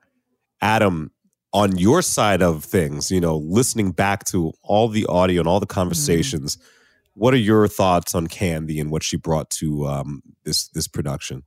Adam, 0.62 1.12
on 1.52 1.78
your 1.78 2.02
side 2.02 2.42
of 2.42 2.64
things, 2.64 3.12
you 3.12 3.20
know, 3.20 3.36
listening 3.36 3.92
back 3.92 4.24
to 4.24 4.54
all 4.64 4.88
the 4.88 5.06
audio 5.08 5.42
and 5.42 5.48
all 5.50 5.60
the 5.60 5.66
mm-hmm. 5.66 5.74
conversations. 5.74 6.56
Mm 6.56 6.62
what 7.18 7.34
are 7.34 7.38
your 7.38 7.68
thoughts 7.68 8.14
on 8.14 8.28
Candy 8.28 8.80
and 8.80 8.92
what 8.92 9.02
she 9.02 9.18
brought 9.18 9.50
to 9.50 9.88
um, 9.88 10.22
this 10.44 10.68
this 10.70 10.88
production? 10.88 11.44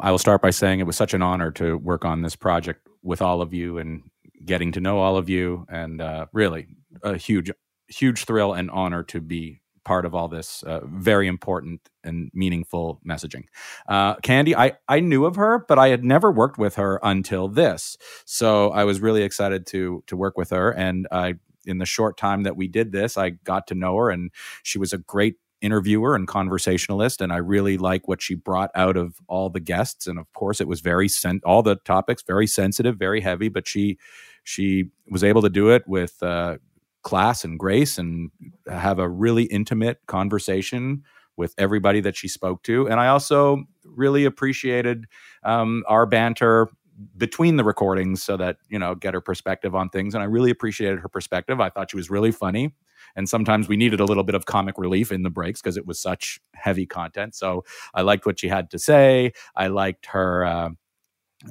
I 0.00 0.12
will 0.12 0.18
start 0.18 0.40
by 0.40 0.50
saying 0.50 0.78
it 0.78 0.86
was 0.86 0.96
such 0.96 1.14
an 1.14 1.22
honor 1.22 1.50
to 1.52 1.76
work 1.76 2.04
on 2.04 2.22
this 2.22 2.36
project 2.36 2.86
with 3.02 3.20
all 3.20 3.42
of 3.42 3.52
you 3.52 3.78
and 3.78 4.04
getting 4.44 4.70
to 4.72 4.80
know 4.80 4.98
all 4.98 5.16
of 5.16 5.28
you, 5.28 5.66
and 5.68 6.00
uh, 6.00 6.26
really 6.32 6.68
a 7.02 7.16
huge, 7.16 7.50
huge 7.88 8.24
thrill 8.24 8.52
and 8.54 8.70
honor 8.70 9.02
to 9.02 9.20
be 9.20 9.60
part 9.84 10.04
of 10.04 10.14
all 10.14 10.28
this 10.28 10.62
uh, 10.64 10.80
very 10.84 11.26
important 11.26 11.80
and 12.04 12.30
meaningful 12.34 13.00
messaging. 13.08 13.44
Uh, 13.88 14.14
Candy, 14.16 14.54
I, 14.54 14.72
I 14.86 15.00
knew 15.00 15.24
of 15.24 15.36
her, 15.36 15.64
but 15.66 15.78
I 15.78 15.88
had 15.88 16.04
never 16.04 16.30
worked 16.30 16.58
with 16.58 16.74
her 16.76 17.00
until 17.02 17.48
this. 17.48 17.96
So 18.26 18.70
I 18.70 18.84
was 18.84 19.00
really 19.00 19.22
excited 19.22 19.66
to 19.68 20.04
to 20.06 20.16
work 20.16 20.36
with 20.36 20.50
her, 20.50 20.70
and 20.70 21.08
I 21.10 21.34
in 21.68 21.78
the 21.78 21.86
short 21.86 22.16
time 22.16 22.42
that 22.42 22.56
we 22.56 22.68
did 22.68 22.92
this, 22.92 23.16
I 23.16 23.30
got 23.30 23.66
to 23.68 23.74
know 23.74 23.96
her, 23.96 24.10
and 24.10 24.30
she 24.62 24.78
was 24.78 24.92
a 24.92 24.98
great 24.98 25.36
interviewer 25.60 26.14
and 26.14 26.28
conversationalist 26.28 27.20
and 27.20 27.32
i 27.32 27.36
really 27.36 27.76
like 27.78 28.06
what 28.06 28.22
she 28.22 28.34
brought 28.34 28.70
out 28.76 28.96
of 28.96 29.16
all 29.26 29.50
the 29.50 29.60
guests 29.60 30.06
and 30.06 30.18
of 30.18 30.32
course 30.32 30.60
it 30.60 30.68
was 30.68 30.80
very 30.80 31.08
sen- 31.08 31.40
all 31.44 31.62
the 31.62 31.76
topics 31.84 32.22
very 32.22 32.46
sensitive 32.46 32.96
very 32.96 33.20
heavy 33.20 33.48
but 33.48 33.66
she 33.66 33.98
she 34.44 34.84
was 35.10 35.24
able 35.24 35.42
to 35.42 35.48
do 35.48 35.70
it 35.70 35.82
with 35.88 36.22
uh, 36.22 36.56
class 37.02 37.44
and 37.44 37.58
grace 37.58 37.98
and 37.98 38.30
have 38.70 38.98
a 38.98 39.08
really 39.08 39.44
intimate 39.44 39.98
conversation 40.06 41.02
with 41.36 41.54
everybody 41.58 42.00
that 42.00 42.16
she 42.16 42.28
spoke 42.28 42.62
to 42.62 42.88
and 42.88 43.00
i 43.00 43.08
also 43.08 43.64
really 43.84 44.24
appreciated 44.24 45.06
um, 45.42 45.82
our 45.88 46.06
banter 46.06 46.68
between 47.16 47.56
the 47.56 47.64
recordings 47.64 48.22
so 48.22 48.36
that 48.36 48.56
you 48.68 48.78
know 48.78 48.94
get 48.94 49.14
her 49.14 49.20
perspective 49.20 49.74
on 49.74 49.88
things. 49.88 50.14
And 50.14 50.22
i 50.22 50.26
really 50.26 50.50
appreciated 50.50 51.00
her 51.00 51.08
perspective. 51.08 51.60
I 51.60 51.70
thought 51.70 51.90
she 51.90 51.96
was 51.96 52.10
really 52.10 52.32
funny. 52.32 52.74
And 53.16 53.28
sometimes 53.28 53.68
we 53.68 53.76
needed 53.76 54.00
a 54.00 54.04
little 54.04 54.24
bit 54.24 54.34
of 54.34 54.46
comic 54.46 54.76
relief 54.78 55.12
in 55.12 55.22
the 55.22 55.30
breaks 55.30 55.60
because 55.62 55.76
it 55.76 55.86
was 55.86 56.00
such 56.00 56.40
heavy 56.54 56.86
content. 56.86 57.34
So 57.34 57.64
i 57.94 58.02
liked 58.02 58.26
what 58.26 58.40
she 58.40 58.48
had 58.48 58.70
to 58.70 58.78
say. 58.78 59.32
I 59.54 59.68
liked 59.68 60.06
her 60.06 60.44
uh, 60.44 60.70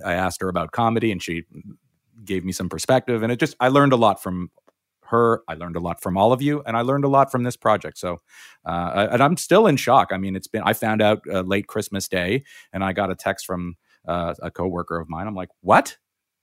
i 0.06 0.14
asked 0.14 0.42
her 0.42 0.50
about 0.50 0.72
comedy 0.72 1.12
and 1.12 1.22
she 1.24 1.44
gave 2.26 2.44
me 2.44 2.52
some 2.52 2.70
perspective. 2.70 3.24
And 3.24 3.32
it 3.32 3.40
just 3.40 3.56
i 3.60 3.70
learned 3.70 3.94
a 3.94 3.98
lot 3.98 4.22
from 4.22 4.52
her. 5.04 5.42
I 5.48 5.54
learned 5.54 5.78
a 5.78 5.80
lot 5.80 6.02
from 6.02 6.18
all 6.18 6.34
of 6.34 6.42
you. 6.42 6.62
And 6.66 6.76
i 6.76 6.82
learned 6.82 7.06
a 7.06 7.10
lot 7.10 7.32
from 7.32 7.44
this 7.44 7.56
project. 7.56 7.98
So 7.98 8.18
uh, 8.66 9.08
and 9.12 9.24
i'm 9.24 9.38
still 9.38 9.68
in 9.68 9.78
shock. 9.78 10.10
I 10.12 10.18
mean 10.18 10.36
it's 10.36 10.48
been 10.48 10.64
i 10.66 10.74
found 10.74 11.02
out 11.02 11.22
uh, 11.32 11.42
late 11.42 11.68
christmas 11.68 12.10
day 12.10 12.44
and 12.74 12.84
i 12.84 12.92
got 12.92 13.10
a 13.12 13.16
text 13.16 13.46
from 13.46 13.76
uh, 14.08 14.34
a 14.42 14.52
coworker 14.52 15.00
of 15.00 15.10
mine. 15.10 15.28
I'm 15.28 15.36
like, 15.36 15.50
what? 15.62 15.98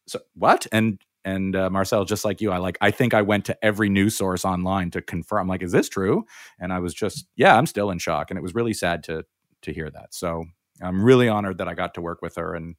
So 0.06 0.20
what? 0.34 0.66
And 0.72 1.00
and 1.24 1.56
uh, 1.56 1.70
Marcel, 1.70 2.04
just 2.04 2.24
like 2.24 2.40
you, 2.40 2.52
I 2.52 2.58
like. 2.58 2.76
I 2.80 2.90
think 2.90 3.14
I 3.14 3.22
went 3.22 3.46
to 3.46 3.64
every 3.64 3.88
news 3.88 4.16
source 4.16 4.44
online 4.44 4.90
to 4.90 5.00
confirm. 5.00 5.42
I'm 5.42 5.48
like, 5.48 5.62
is 5.62 5.72
this 5.72 5.88
true? 5.88 6.26
And 6.60 6.72
I 6.72 6.80
was 6.80 6.92
just, 6.92 7.26
yeah, 7.34 7.56
I'm 7.56 7.66
still 7.66 7.90
in 7.90 7.98
shock, 7.98 8.30
and 8.30 8.38
it 8.38 8.42
was 8.42 8.54
really 8.54 8.74
sad 8.74 9.02
to 9.04 9.24
to 9.62 9.72
hear 9.72 9.90
that. 9.90 10.14
So 10.14 10.44
I'm 10.82 11.02
really 11.02 11.28
honored 11.28 11.58
that 11.58 11.68
I 11.68 11.74
got 11.74 11.94
to 11.94 12.02
work 12.02 12.20
with 12.20 12.36
her, 12.36 12.54
and 12.54 12.76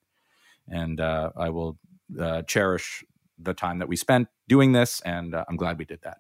and 0.68 1.00
uh, 1.00 1.32
I 1.36 1.50
will 1.50 1.80
uh, 2.20 2.44
cherish 2.44 3.04
the 3.40 3.54
time 3.54 3.80
that 3.80 3.88
we 3.88 3.96
spent 3.96 4.28
doing 4.48 4.72
this, 4.72 5.02
and 5.02 5.34
uh, 5.34 5.44
I'm 5.50 5.58
glad 5.58 5.80
we 5.80 5.86
did 5.86 6.02
that. 6.04 6.18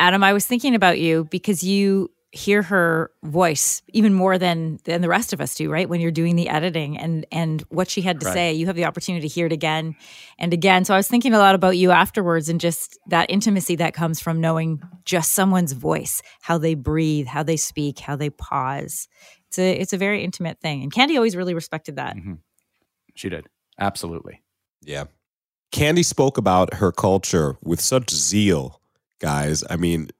Adam, 0.00 0.22
I 0.22 0.32
was 0.32 0.46
thinking 0.46 0.74
about 0.74 0.98
you 1.00 1.24
because 1.24 1.64
you 1.64 2.10
hear 2.30 2.60
her 2.60 3.10
voice 3.22 3.82
even 3.88 4.12
more 4.12 4.36
than 4.36 4.78
than 4.84 5.00
the 5.00 5.08
rest 5.08 5.32
of 5.32 5.40
us 5.40 5.54
do 5.54 5.70
right? 5.70 5.88
When 5.88 6.00
you're 6.00 6.10
doing 6.10 6.36
the 6.36 6.48
editing 6.48 6.98
and 6.98 7.26
and 7.32 7.62
what 7.70 7.88
she 7.88 8.02
had 8.02 8.20
to 8.20 8.26
right. 8.26 8.34
say 8.34 8.52
you 8.52 8.66
have 8.66 8.76
the 8.76 8.84
opportunity 8.84 9.26
to 9.26 9.32
hear 9.32 9.46
it 9.46 9.52
again 9.52 9.96
and 10.38 10.52
again. 10.52 10.84
So 10.84 10.92
i 10.92 10.98
was 10.98 11.08
thinking 11.08 11.32
a 11.32 11.38
lot 11.38 11.54
about 11.54 11.76
you 11.78 11.90
afterwards 11.90 12.48
and 12.48 12.60
just 12.60 12.98
that 13.06 13.30
intimacy 13.30 13.76
that 13.76 13.94
comes 13.94 14.20
from 14.20 14.40
knowing 14.40 14.82
just 15.04 15.32
someone's 15.32 15.72
voice 15.72 16.20
how 16.42 16.58
they 16.58 16.74
breathe 16.74 17.26
how 17.26 17.42
they 17.42 17.56
speak 17.56 17.98
how 17.98 18.14
they 18.14 18.30
pause. 18.30 19.08
It's 19.48 19.58
a 19.58 19.72
it's 19.72 19.92
a 19.94 19.98
very 19.98 20.22
intimate 20.22 20.60
thing. 20.60 20.82
And 20.82 20.92
candy 20.92 21.16
always 21.16 21.34
really 21.34 21.54
respected 21.54 21.96
that. 21.96 22.16
Mm-hmm. 22.16 22.34
she 23.14 23.30
did. 23.30 23.46
Absolutely. 23.80 24.42
Yeah. 24.82 25.04
Candy 25.72 26.02
spoke 26.02 26.36
about 26.36 26.74
her 26.74 26.92
culture 26.92 27.56
with 27.62 27.80
such 27.80 28.10
zeal 28.10 28.82
guys. 29.18 29.64
I 29.70 29.76
mean 29.76 30.10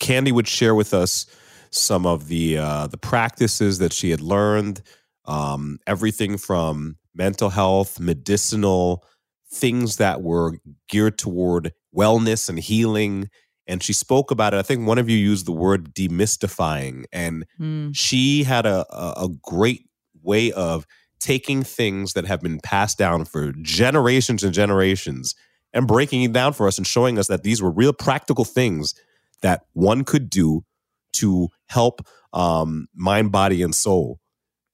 candy 0.00 0.32
would 0.32 0.48
share 0.48 0.74
with 0.74 0.92
us 0.92 1.26
some 1.74 2.06
of 2.06 2.28
the 2.28 2.58
uh, 2.58 2.86
the 2.86 2.96
practices 2.96 3.78
that 3.78 3.92
she 3.92 4.10
had 4.10 4.20
learned, 4.20 4.82
um, 5.24 5.78
everything 5.86 6.36
from 6.38 6.96
mental 7.14 7.50
health, 7.50 8.00
medicinal 8.00 9.04
things 9.50 9.96
that 9.96 10.22
were 10.22 10.58
geared 10.88 11.18
toward 11.18 11.72
wellness 11.94 12.48
and 12.48 12.58
healing. 12.58 13.28
And 13.66 13.82
she 13.82 13.92
spoke 13.92 14.30
about 14.30 14.52
it. 14.52 14.58
I 14.58 14.62
think 14.62 14.86
one 14.86 14.98
of 14.98 15.08
you 15.08 15.16
used 15.16 15.46
the 15.46 15.52
word 15.52 15.94
demystifying, 15.94 17.04
and 17.12 17.46
mm. 17.58 17.90
she 17.94 18.44
had 18.44 18.66
a, 18.66 18.84
a, 18.94 19.24
a 19.24 19.28
great 19.42 19.88
way 20.22 20.52
of 20.52 20.86
taking 21.18 21.62
things 21.62 22.12
that 22.12 22.26
have 22.26 22.42
been 22.42 22.60
passed 22.60 22.98
down 22.98 23.24
for 23.24 23.52
generations 23.62 24.44
and 24.44 24.52
generations 24.52 25.34
and 25.72 25.86
breaking 25.86 26.22
it 26.22 26.32
down 26.32 26.52
for 26.52 26.68
us 26.68 26.76
and 26.76 26.86
showing 26.86 27.18
us 27.18 27.28
that 27.28 27.42
these 27.42 27.62
were 27.62 27.70
real 27.70 27.94
practical 27.94 28.44
things 28.44 28.94
that 29.40 29.62
one 29.72 30.04
could 30.04 30.28
do 30.28 30.64
to 31.14 31.48
help 31.66 32.06
um, 32.32 32.88
mind, 32.94 33.32
body, 33.32 33.62
and 33.62 33.74
soul. 33.74 34.20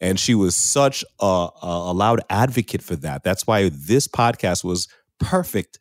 And 0.01 0.19
she 0.19 0.35
was 0.35 0.57
such 0.57 1.05
a, 1.21 1.49
a 1.63 1.93
loud 1.93 2.21
advocate 2.31 2.83
for 2.83 2.97
that. 2.97 3.23
That's 3.23 3.47
why 3.47 3.69
this 3.69 4.09
podcast 4.09 4.65
was 4.65 4.89
perfect 5.19 5.79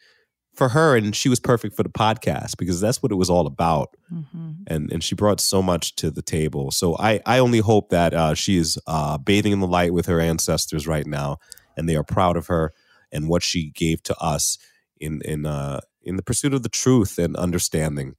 for 0.54 0.70
her, 0.70 0.98
and 0.98 1.16
she 1.16 1.30
was 1.30 1.40
perfect 1.40 1.76
for 1.76 1.84
the 1.84 1.90
podcast 1.90 2.58
because 2.58 2.82
that's 2.82 3.02
what 3.02 3.14
it 3.14 3.16
was 3.16 3.30
all 3.30 3.48
about. 3.48 3.96
Mm-hmm. 4.14 4.52
And 4.68 4.92
and 4.92 5.02
she 5.02 5.16
brought 5.16 5.40
so 5.40 5.62
much 5.62 5.96
to 5.96 6.12
the 6.12 6.22
table. 6.22 6.70
So 6.72 6.98
I 6.98 7.22
I 7.26 7.40
only 7.40 7.60
hope 7.60 7.90
that 7.90 8.14
uh, 8.14 8.34
she 8.34 8.58
is 8.58 8.78
uh, 8.86 9.18
bathing 9.18 9.54
in 9.54 9.62
the 9.62 9.68
light 9.68 9.94
with 9.94 10.08
her 10.08 10.20
ancestors 10.20 10.86
right 10.86 11.08
now, 11.08 11.38
and 11.78 11.88
they 11.88 11.96
are 11.96 12.04
proud 12.04 12.36
of 12.36 12.48
her 12.48 12.74
and 13.12 13.30
what 13.30 13.42
she 13.42 13.72
gave 13.72 14.04
to 14.04 14.18
us 14.20 14.58
in 15.00 15.22
in 15.24 15.46
uh, 15.46 15.80
in 16.04 16.18
the 16.18 16.24
pursuit 16.24 16.54
of 16.54 16.64
the 16.64 16.70
truth 16.70 17.18
and 17.18 17.36
understanding. 17.38 18.16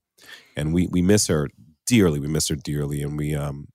And 0.57 0.73
we 0.73 0.87
we 0.87 1.01
miss 1.01 1.27
her 1.27 1.49
dearly. 1.85 2.19
We 2.19 2.27
miss 2.27 2.47
her 2.49 2.55
dearly, 2.55 3.01
and 3.01 3.17
we 3.17 3.35
um 3.35 3.67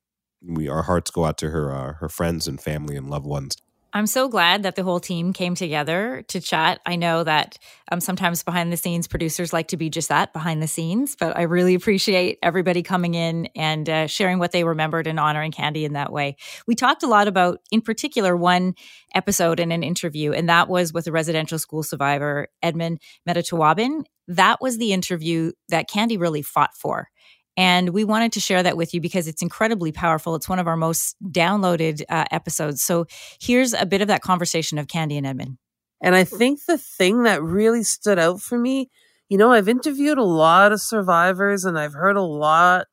we 0.42 0.68
our 0.68 0.82
hearts 0.82 1.10
go 1.10 1.24
out 1.24 1.38
to 1.38 1.50
her 1.50 1.72
uh, 1.72 1.92
her 1.94 2.08
friends 2.08 2.46
and 2.46 2.60
family 2.60 2.96
and 2.96 3.10
loved 3.10 3.26
ones. 3.26 3.56
I'm 3.96 4.06
so 4.06 4.28
glad 4.28 4.64
that 4.64 4.76
the 4.76 4.82
whole 4.82 5.00
team 5.00 5.32
came 5.32 5.54
together 5.54 6.22
to 6.28 6.38
chat. 6.38 6.80
I 6.84 6.96
know 6.96 7.24
that 7.24 7.56
um, 7.90 8.00
sometimes 8.00 8.42
behind 8.42 8.70
the 8.70 8.76
scenes, 8.76 9.08
producers 9.08 9.54
like 9.54 9.68
to 9.68 9.78
be 9.78 9.88
just 9.88 10.10
that 10.10 10.34
behind 10.34 10.62
the 10.62 10.66
scenes, 10.66 11.16
but 11.18 11.34
I 11.34 11.42
really 11.42 11.74
appreciate 11.74 12.38
everybody 12.42 12.82
coming 12.82 13.14
in 13.14 13.46
and 13.56 13.88
uh, 13.88 14.06
sharing 14.06 14.38
what 14.38 14.52
they 14.52 14.64
remembered 14.64 15.06
and 15.06 15.18
honoring 15.18 15.50
Candy 15.50 15.86
in 15.86 15.94
that 15.94 16.12
way. 16.12 16.36
We 16.66 16.74
talked 16.74 17.04
a 17.04 17.06
lot 17.08 17.26
about, 17.26 17.60
in 17.70 17.80
particular, 17.80 18.36
one 18.36 18.74
episode 19.14 19.60
in 19.60 19.72
an 19.72 19.82
interview, 19.82 20.32
and 20.32 20.46
that 20.50 20.68
was 20.68 20.92
with 20.92 21.06
a 21.06 21.12
residential 21.12 21.58
school 21.58 21.82
survivor, 21.82 22.48
Edmund 22.62 23.00
Metatawabin. 23.26 24.04
That 24.28 24.60
was 24.60 24.76
the 24.76 24.92
interview 24.92 25.52
that 25.70 25.88
Candy 25.88 26.18
really 26.18 26.42
fought 26.42 26.74
for. 26.76 27.08
And 27.56 27.90
we 27.90 28.04
wanted 28.04 28.32
to 28.32 28.40
share 28.40 28.62
that 28.62 28.76
with 28.76 28.92
you 28.92 29.00
because 29.00 29.26
it's 29.26 29.42
incredibly 29.42 29.90
powerful. 29.90 30.34
It's 30.34 30.48
one 30.48 30.58
of 30.58 30.66
our 30.66 30.76
most 30.76 31.16
downloaded 31.24 32.02
uh, 32.08 32.24
episodes. 32.30 32.82
So 32.82 33.06
here's 33.40 33.72
a 33.72 33.86
bit 33.86 34.02
of 34.02 34.08
that 34.08 34.22
conversation 34.22 34.78
of 34.78 34.88
Candy 34.88 35.16
and 35.16 35.26
Edmund. 35.26 35.58
And 36.02 36.14
I 36.14 36.24
think 36.24 36.64
the 36.66 36.76
thing 36.76 37.22
that 37.22 37.42
really 37.42 37.82
stood 37.82 38.18
out 38.18 38.40
for 38.40 38.58
me, 38.58 38.90
you 39.28 39.38
know, 39.38 39.52
I've 39.52 39.68
interviewed 39.68 40.18
a 40.18 40.24
lot 40.24 40.72
of 40.72 40.80
survivors 40.80 41.64
and 41.64 41.78
I've 41.78 41.94
heard 41.94 42.16
a 42.16 42.22
lot 42.22 42.86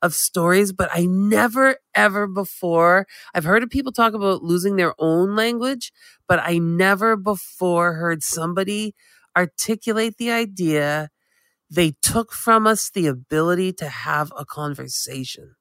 of 0.00 0.14
stories, 0.14 0.72
but 0.72 0.88
I 0.92 1.06
never 1.06 1.76
ever 1.94 2.26
before, 2.26 3.06
I've 3.34 3.44
heard 3.44 3.62
of 3.62 3.70
people 3.70 3.92
talk 3.92 4.14
about 4.14 4.42
losing 4.42 4.76
their 4.76 4.94
own 4.98 5.34
language, 5.36 5.92
but 6.26 6.40
I 6.42 6.58
never 6.58 7.16
before 7.16 7.94
heard 7.94 8.22
somebody 8.22 8.94
articulate 9.36 10.16
the 10.16 10.30
idea 10.30 11.10
they 11.70 11.92
took 12.02 12.32
from 12.32 12.66
us 12.66 12.90
the 12.90 13.06
ability 13.06 13.72
to 13.74 13.88
have 13.88 14.32
a 14.36 14.44
conversation. 14.44 15.54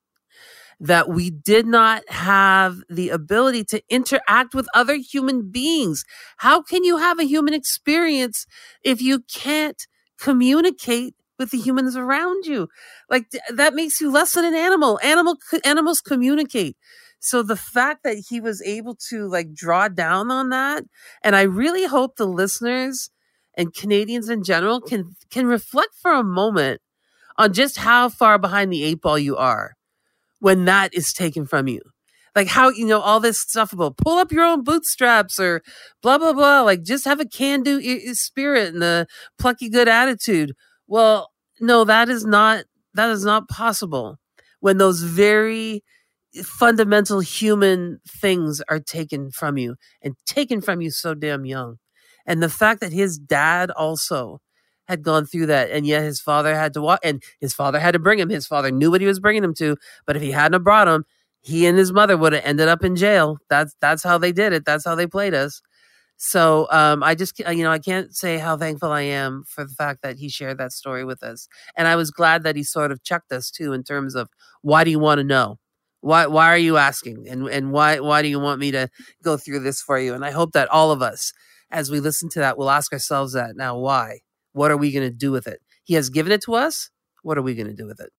That 0.79 1.09
we 1.09 1.31
did 1.31 1.65
not 1.65 2.07
have 2.09 2.77
the 2.87 3.09
ability 3.09 3.63
to 3.65 3.81
interact 3.89 4.53
with 4.53 4.67
other 4.75 4.95
human 4.95 5.49
beings. 5.49 6.03
How 6.37 6.61
can 6.61 6.83
you 6.83 6.97
have 6.97 7.19
a 7.19 7.25
human 7.25 7.55
experience 7.55 8.45
if 8.83 9.01
you 9.01 9.21
can't 9.21 9.81
communicate 10.19 11.15
with 11.39 11.49
the 11.49 11.57
humans 11.57 11.95
around 11.95 12.45
you? 12.45 12.67
Like 13.09 13.25
that 13.51 13.73
makes 13.73 13.99
you 13.99 14.11
less 14.11 14.33
than 14.33 14.45
an 14.45 14.53
animal. 14.53 14.99
Animal 15.03 15.37
animals 15.65 15.99
communicate. 15.99 16.77
So 17.19 17.41
the 17.41 17.55
fact 17.55 18.03
that 18.03 18.23
he 18.29 18.39
was 18.39 18.61
able 18.61 18.95
to 19.09 19.27
like 19.27 19.53
draw 19.53 19.87
down 19.87 20.29
on 20.29 20.49
that, 20.49 20.83
and 21.23 21.35
I 21.35 21.41
really 21.41 21.85
hope 21.85 22.17
the 22.17 22.27
listeners 22.27 23.09
and 23.57 23.73
Canadians 23.73 24.29
in 24.29 24.43
general 24.43 24.79
can 24.79 25.15
can 25.31 25.47
reflect 25.47 25.95
for 26.01 26.13
a 26.13 26.23
moment 26.23 26.79
on 27.37 27.53
just 27.53 27.77
how 27.77 28.07
far 28.07 28.37
behind 28.37 28.71
the 28.71 28.83
eight 28.83 29.01
ball 29.01 29.19
you 29.19 29.35
are 29.35 29.73
when 30.39 30.65
that 30.65 30.93
is 30.93 31.11
taken 31.11 31.45
from 31.45 31.67
you. 31.67 31.81
Like 32.35 32.47
how 32.47 32.69
you 32.69 32.85
know 32.85 33.01
all 33.01 33.19
this 33.19 33.39
stuff 33.39 33.73
about 33.73 33.97
pull 33.97 34.19
up 34.19 34.31
your 34.31 34.45
own 34.45 34.63
bootstraps 34.63 35.39
or 35.39 35.63
blah 36.03 36.19
blah 36.19 36.33
blah. 36.33 36.61
Like 36.61 36.83
just 36.83 37.05
have 37.05 37.19
a 37.19 37.25
can 37.25 37.63
do 37.63 37.81
spirit 38.13 38.75
and 38.75 38.83
a 38.83 39.07
plucky 39.39 39.69
good 39.69 39.87
attitude. 39.87 40.53
Well, 40.87 41.31
no, 41.59 41.83
that 41.83 42.09
is 42.09 42.25
not 42.25 42.65
that 42.93 43.09
is 43.09 43.25
not 43.25 43.49
possible 43.49 44.19
when 44.59 44.77
those 44.77 45.01
very 45.01 45.83
fundamental 46.43 47.21
human 47.21 47.99
things 48.07 48.61
are 48.69 48.79
taken 48.79 49.31
from 49.31 49.57
you 49.57 49.75
and 50.03 50.15
taken 50.27 50.61
from 50.61 50.81
you 50.81 50.91
so 50.91 51.15
damn 51.15 51.45
young. 51.45 51.77
And 52.27 52.43
the 52.43 52.49
fact 52.49 52.81
that 52.81 52.93
his 52.93 53.17
dad 53.17 53.71
also 53.71 54.41
had 54.87 55.03
gone 55.03 55.25
through 55.25 55.47
that, 55.47 55.69
and 55.71 55.85
yet 55.85 56.03
his 56.03 56.19
father 56.21 56.55
had 56.55 56.73
to 56.73 56.81
walk, 56.81 56.99
and 57.03 57.23
his 57.41 57.53
father 57.53 57.79
had 57.79 57.91
to 57.93 57.99
bring 57.99 58.19
him. 58.19 58.29
His 58.29 58.47
father 58.47 58.71
knew 58.71 58.91
what 58.91 59.01
he 59.01 59.07
was 59.07 59.19
bringing 59.19 59.43
him 59.43 59.53
to, 59.55 59.77
but 60.05 60.15
if 60.15 60.21
he 60.21 60.31
hadn't 60.31 60.63
brought 60.63 60.87
him, 60.87 61.05
he 61.41 61.65
and 61.65 61.77
his 61.77 61.91
mother 61.93 62.17
would 62.17 62.33
have 62.33 62.43
ended 62.45 62.67
up 62.67 62.83
in 62.83 62.95
jail. 62.95 63.37
That's 63.49 63.75
that's 63.81 64.03
how 64.03 64.17
they 64.17 64.31
did 64.31 64.53
it. 64.53 64.65
That's 64.65 64.85
how 64.85 64.95
they 64.95 65.07
played 65.07 65.33
us. 65.33 65.61
So 66.17 66.67
um, 66.71 67.03
I 67.03 67.15
just 67.15 67.39
you 67.39 67.63
know 67.63 67.71
I 67.71 67.79
can't 67.79 68.15
say 68.15 68.37
how 68.39 68.57
thankful 68.57 68.91
I 68.91 69.01
am 69.01 69.43
for 69.47 69.63
the 69.63 69.73
fact 69.73 70.01
that 70.01 70.17
he 70.17 70.29
shared 70.29 70.57
that 70.57 70.73
story 70.73 71.05
with 71.05 71.23
us, 71.23 71.47
and 71.75 71.87
I 71.87 71.95
was 71.95 72.11
glad 72.11 72.43
that 72.43 72.55
he 72.55 72.63
sort 72.63 72.91
of 72.91 73.03
checked 73.03 73.31
us 73.31 73.51
too 73.51 73.73
in 73.73 73.83
terms 73.83 74.15
of 74.15 74.29
why 74.61 74.83
do 74.83 74.91
you 74.91 74.99
want 74.99 75.19
to 75.19 75.23
know, 75.23 75.59
why 76.01 76.25
why 76.27 76.47
are 76.47 76.57
you 76.57 76.77
asking, 76.77 77.27
and 77.29 77.47
and 77.47 77.71
why 77.71 77.99
why 77.99 78.21
do 78.23 78.29
you 78.29 78.39
want 78.39 78.59
me 78.59 78.71
to 78.71 78.89
go 79.23 79.37
through 79.37 79.59
this 79.59 79.81
for 79.81 79.99
you? 79.99 80.13
And 80.15 80.25
I 80.25 80.31
hope 80.31 80.53
that 80.53 80.69
all 80.69 80.91
of 80.91 81.01
us 81.03 81.33
as 81.71 81.91
we 81.91 81.99
listen 81.99 82.29
to 82.29 82.39
that, 82.39 82.57
we'll 82.57 82.69
ask 82.69 82.91
ourselves 82.93 83.33
that 83.33 83.55
now, 83.55 83.77
why? 83.77 84.19
What 84.53 84.71
are 84.71 84.77
we 84.77 84.91
going 84.91 85.07
to 85.09 85.15
do 85.15 85.31
with 85.31 85.47
it? 85.47 85.59
He 85.83 85.93
has 85.93 86.09
given 86.09 86.31
it 86.31 86.41
to 86.43 86.55
us. 86.55 86.89
What 87.23 87.37
are 87.37 87.41
we 87.41 87.55
going 87.55 87.67
to 87.67 87.73
do 87.73 87.85
with 87.85 87.99
it? 87.99 88.11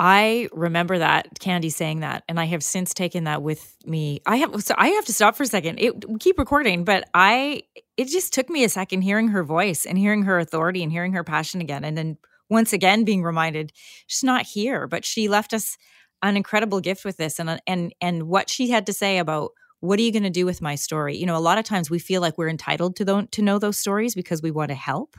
I 0.00 0.48
remember 0.52 0.98
that 0.98 1.40
Candy 1.40 1.70
saying 1.70 2.00
that, 2.00 2.22
and 2.28 2.38
I 2.38 2.44
have 2.44 2.62
since 2.62 2.94
taken 2.94 3.24
that 3.24 3.42
with 3.42 3.76
me. 3.84 4.20
I 4.26 4.36
have 4.36 4.62
so 4.62 4.76
I 4.78 4.90
have 4.90 5.04
to 5.06 5.12
stop 5.12 5.34
for 5.34 5.42
a 5.42 5.46
second. 5.46 5.80
It 5.80 6.04
keep 6.20 6.38
recording, 6.38 6.84
but 6.84 7.08
I 7.14 7.64
it 7.96 8.04
just 8.04 8.32
took 8.32 8.48
me 8.48 8.62
a 8.62 8.68
second 8.68 9.02
hearing 9.02 9.28
her 9.28 9.42
voice 9.42 9.84
and 9.84 9.98
hearing 9.98 10.22
her 10.22 10.38
authority 10.38 10.84
and 10.84 10.92
hearing 10.92 11.14
her 11.14 11.24
passion 11.24 11.60
again, 11.60 11.84
and 11.84 11.98
then 11.98 12.16
once 12.48 12.72
again 12.72 13.02
being 13.02 13.24
reminded 13.24 13.72
she's 14.06 14.22
not 14.22 14.46
here, 14.46 14.86
but 14.86 15.04
she 15.04 15.26
left 15.26 15.52
us 15.52 15.76
an 16.22 16.36
incredible 16.36 16.80
gift 16.80 17.04
with 17.04 17.16
this, 17.16 17.40
and 17.40 17.60
and 17.66 17.92
and 18.00 18.28
what 18.28 18.48
she 18.48 18.70
had 18.70 18.86
to 18.86 18.92
say 18.92 19.18
about 19.18 19.50
what 19.80 19.98
are 19.98 20.02
you 20.02 20.12
going 20.12 20.24
to 20.24 20.30
do 20.30 20.46
with 20.46 20.60
my 20.60 20.74
story? 20.74 21.16
You 21.16 21.26
know, 21.26 21.36
a 21.36 21.38
lot 21.38 21.58
of 21.58 21.64
times 21.64 21.90
we 21.90 21.98
feel 21.98 22.20
like 22.20 22.36
we're 22.36 22.48
entitled 22.48 22.96
to, 22.96 23.28
to 23.30 23.42
know 23.42 23.58
those 23.58 23.78
stories 23.78 24.14
because 24.14 24.42
we 24.42 24.50
want 24.50 24.70
to 24.70 24.74
help, 24.74 25.16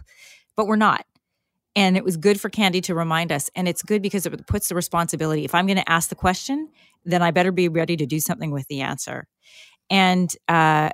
but 0.56 0.68
we're 0.68 0.76
not. 0.76 1.06
And 1.76 1.96
it 1.96 2.04
was 2.04 2.18
good 2.18 2.42
for 2.42 2.50
Candy 2.50 2.82
to 2.82 2.96
remind 2.96 3.32
us. 3.32 3.50
And 3.56 3.68
it's 3.68 3.84
good 3.84 4.02
because 4.02 4.26
it 4.26 4.48
puts 4.48 4.68
the 4.68 4.76
responsibility. 4.76 5.46
If 5.46 5.56
I'm 5.56 5.66
going 5.66 5.78
to 5.78 5.90
ask 5.90 6.10
the 6.10 6.16
question, 6.16 6.70
then 7.06 7.22
I 7.22 7.32
better 7.32 7.52
be 7.52 7.70
ready 7.70 7.96
to 7.98 8.06
do 8.06 8.20
something 8.20 8.52
with 8.52 8.68
the 8.68 8.82
answer. 8.82 9.28
And, 9.90 10.34
uh, 10.48 10.90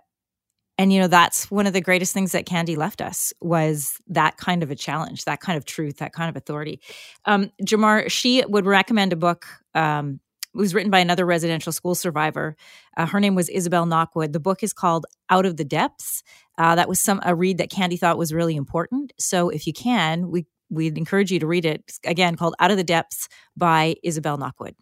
and 0.78 0.92
you 0.92 1.00
know 1.00 1.08
that's 1.08 1.50
one 1.50 1.68
of 1.68 1.74
the 1.74 1.82
greatest 1.82 2.14
things 2.14 2.34
that 2.34 2.46
candy 2.46 2.76
left 2.76 3.02
us 3.02 3.34
was 3.40 4.00
that 4.08 4.38
kind 4.38 4.64
of 4.64 4.72
a 4.72 4.76
challenge 4.76 5.24
that 5.26 5.40
kind 5.40 5.58
of 5.58 5.66
truth 5.66 5.98
that 5.98 6.14
kind 6.14 6.30
of 6.30 6.36
authority 6.36 6.82
um, 7.26 7.52
jamar 7.64 8.10
she 8.10 8.44
would 8.46 8.66
recommend 8.66 9.14
a 9.14 9.16
book 9.16 9.46
um, 9.74 10.20
it 10.56 10.60
was 10.60 10.74
written 10.74 10.92
by 10.92 11.00
another 11.00 11.26
residential 11.26 11.74
school 11.74 11.96
survivor. 11.96 12.56
Uh, 12.96 13.06
her 13.06 13.20
name 13.20 13.36
was 13.36 13.50
Isabelle 13.50 13.86
Knockwood. 13.86 14.32
The 14.32 14.40
book 14.40 14.64
is 14.64 14.72
called 14.72 15.06
Out 15.30 15.46
of 15.46 15.58
the 15.58 15.66
Depths. 15.66 16.24
Uh, 16.58 16.76
that 16.76 16.88
was 16.88 17.02
some 17.02 17.20
a 17.24 17.36
read 17.36 17.58
that 17.58 17.70
Candy 17.70 17.98
thought 17.98 18.18
was 18.18 18.34
really 18.34 18.56
important. 18.56 19.12
So 19.20 19.50
if 19.50 19.68
you 19.68 19.74
can, 19.74 20.32
we 20.32 20.46
we'd 20.70 20.98
encourage 20.98 21.32
you 21.32 21.40
to 21.40 21.48
read 21.48 21.66
it 21.66 21.92
again 22.06 22.36
called 22.36 22.56
Out 22.60 22.72
of 22.72 22.78
the 22.78 22.84
Depths 22.84 23.28
by 23.56 23.96
Isabelle 24.04 24.38
Knockwood. 24.38 24.76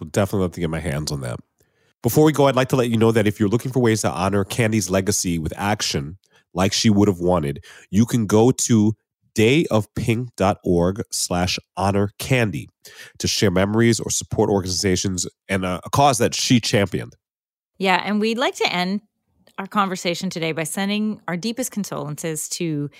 We'll 0.00 0.10
definitely 0.10 0.42
love 0.42 0.52
to 0.52 0.60
get 0.60 0.70
my 0.70 0.80
hands 0.80 1.12
on 1.12 1.20
that. 1.22 1.38
Before 2.02 2.24
we 2.24 2.32
go, 2.32 2.46
I'd 2.46 2.56
like 2.56 2.68
to 2.68 2.76
let 2.76 2.90
you 2.90 2.96
know 2.96 3.10
that 3.12 3.26
if 3.26 3.40
you're 3.40 3.48
looking 3.48 3.72
for 3.72 3.80
ways 3.80 4.02
to 4.02 4.10
honor 4.10 4.44
Candy's 4.44 4.90
legacy 4.90 5.38
with 5.38 5.52
action, 5.56 6.18
like 6.54 6.72
she 6.72 6.90
would 6.90 7.08
have 7.08 7.18
wanted, 7.18 7.64
you 7.90 8.06
can 8.06 8.26
go 8.26 8.50
to 8.50 8.94
dayofpink.org 9.38 11.02
slash 11.12 11.58
honor 11.76 12.10
candy 12.18 12.68
to 13.18 13.28
share 13.28 13.52
memories 13.52 14.00
or 14.00 14.10
support 14.10 14.50
organizations 14.50 15.28
and 15.48 15.64
a, 15.64 15.80
a 15.84 15.90
cause 15.90 16.18
that 16.18 16.34
she 16.34 16.58
championed. 16.58 17.14
Yeah, 17.78 18.02
and 18.04 18.20
we'd 18.20 18.38
like 18.38 18.56
to 18.56 18.72
end 18.72 19.02
our 19.56 19.68
conversation 19.68 20.28
today 20.28 20.50
by 20.50 20.64
sending 20.64 21.20
our 21.28 21.36
deepest 21.36 21.70
condolences 21.70 22.48
to 22.48 22.90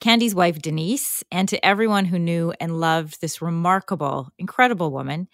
Candy's 0.00 0.34
wife, 0.34 0.62
Denise, 0.62 1.24
and 1.32 1.48
to 1.48 1.64
everyone 1.66 2.04
who 2.04 2.20
knew 2.20 2.52
and 2.60 2.78
loved 2.78 3.20
this 3.20 3.42
remarkable, 3.42 4.30
incredible 4.38 4.92
woman. 4.92 5.26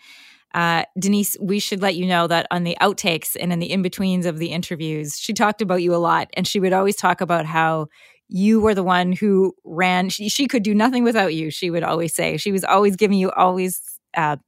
Uh, 0.54 0.84
Denise, 0.98 1.36
we 1.40 1.58
should 1.58 1.82
let 1.82 1.96
you 1.96 2.06
know 2.06 2.26
that 2.26 2.46
on 2.50 2.64
the 2.64 2.78
outtakes 2.80 3.36
and 3.38 3.52
in 3.52 3.58
the 3.58 3.70
in 3.70 3.82
betweens 3.82 4.24
of 4.24 4.38
the 4.38 4.52
interviews, 4.52 5.18
she 5.18 5.34
talked 5.34 5.60
about 5.60 5.82
you 5.82 5.94
a 5.94 5.96
lot. 5.96 6.30
And 6.34 6.46
she 6.46 6.60
would 6.60 6.72
always 6.72 6.96
talk 6.96 7.20
about 7.20 7.44
how 7.44 7.88
you 8.34 8.60
were 8.60 8.74
the 8.74 8.82
one 8.82 9.12
who 9.12 9.54
ran. 9.62 10.08
She, 10.08 10.28
she 10.28 10.48
could 10.48 10.64
do 10.64 10.74
nothing 10.74 11.04
without 11.04 11.34
you, 11.34 11.52
she 11.52 11.70
would 11.70 11.84
always 11.84 12.12
say. 12.12 12.36
She 12.36 12.50
was 12.50 12.64
always 12.64 12.96
giving 12.96 13.16
you 13.16 13.30
always 13.30 13.80
uh, 14.16 14.38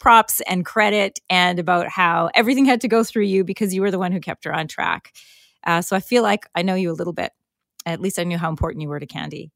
props 0.00 0.40
and 0.48 0.64
credit 0.64 1.18
and 1.28 1.58
about 1.58 1.88
how 1.88 2.30
everything 2.34 2.64
had 2.64 2.80
to 2.80 2.88
go 2.88 3.04
through 3.04 3.24
you 3.24 3.44
because 3.44 3.74
you 3.74 3.82
were 3.82 3.90
the 3.90 3.98
one 3.98 4.10
who 4.10 4.20
kept 4.20 4.44
her 4.44 4.54
on 4.54 4.68
track. 4.68 5.12
Uh, 5.66 5.82
so 5.82 5.94
I 5.94 6.00
feel 6.00 6.22
like 6.22 6.46
I 6.54 6.62
know 6.62 6.76
you 6.76 6.90
a 6.90 6.94
little 6.94 7.12
bit. 7.12 7.30
At 7.84 8.00
least 8.00 8.18
I 8.18 8.24
knew 8.24 8.38
how 8.38 8.48
important 8.48 8.80
you 8.80 8.88
were 8.88 9.00
to 9.00 9.06
Candy. 9.06 9.50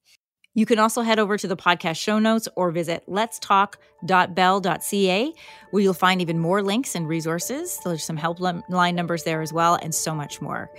You 0.52 0.66
can 0.66 0.78
also 0.78 1.00
head 1.00 1.18
over 1.18 1.38
to 1.38 1.48
the 1.48 1.56
podcast 1.56 1.98
show 1.98 2.18
notes 2.18 2.48
or 2.56 2.70
visit 2.72 3.04
letstalk.bell.ca, 3.08 5.32
where 5.70 5.82
you'll 5.82 5.94
find 5.94 6.20
even 6.20 6.38
more 6.38 6.62
links 6.62 6.94
and 6.94 7.08
resources. 7.08 7.80
There's 7.82 8.04
some 8.04 8.18
helpline 8.18 8.94
numbers 8.94 9.22
there 9.22 9.40
as 9.40 9.54
well, 9.54 9.78
and 9.80 9.94
so 9.94 10.14
much 10.14 10.42
more. 10.42 10.70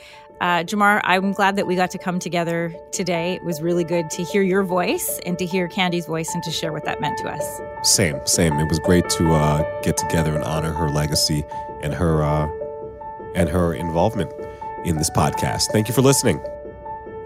Uh, 0.41 0.63
Jamar, 0.63 1.01
I'm 1.03 1.33
glad 1.33 1.55
that 1.57 1.67
we 1.67 1.75
got 1.75 1.91
to 1.91 1.99
come 1.99 2.17
together 2.17 2.73
today. 2.91 3.35
It 3.35 3.43
was 3.43 3.61
really 3.61 3.83
good 3.83 4.09
to 4.09 4.23
hear 4.23 4.41
your 4.41 4.63
voice 4.63 5.19
and 5.23 5.37
to 5.37 5.45
hear 5.45 5.67
Candy's 5.67 6.07
voice 6.07 6.33
and 6.33 6.41
to 6.41 6.49
share 6.49 6.73
what 6.73 6.83
that 6.85 6.99
meant 6.99 7.19
to 7.19 7.29
us. 7.29 7.61
Same, 7.83 8.19
same. 8.25 8.53
It 8.59 8.67
was 8.67 8.79
great 8.79 9.07
to 9.11 9.33
uh, 9.33 9.81
get 9.83 9.97
together 9.97 10.33
and 10.33 10.43
honor 10.43 10.73
her 10.73 10.89
legacy 10.89 11.45
and 11.83 11.93
her 11.93 12.23
uh, 12.23 12.49
and 13.35 13.49
her 13.49 13.75
involvement 13.75 14.33
in 14.83 14.97
this 14.97 15.11
podcast. 15.11 15.65
Thank 15.71 15.87
you 15.87 15.93
for 15.93 16.01
listening, 16.01 16.43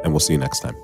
and 0.03 0.11
we'll 0.11 0.19
see 0.19 0.33
you 0.33 0.39
next 0.39 0.59
time. 0.59 0.75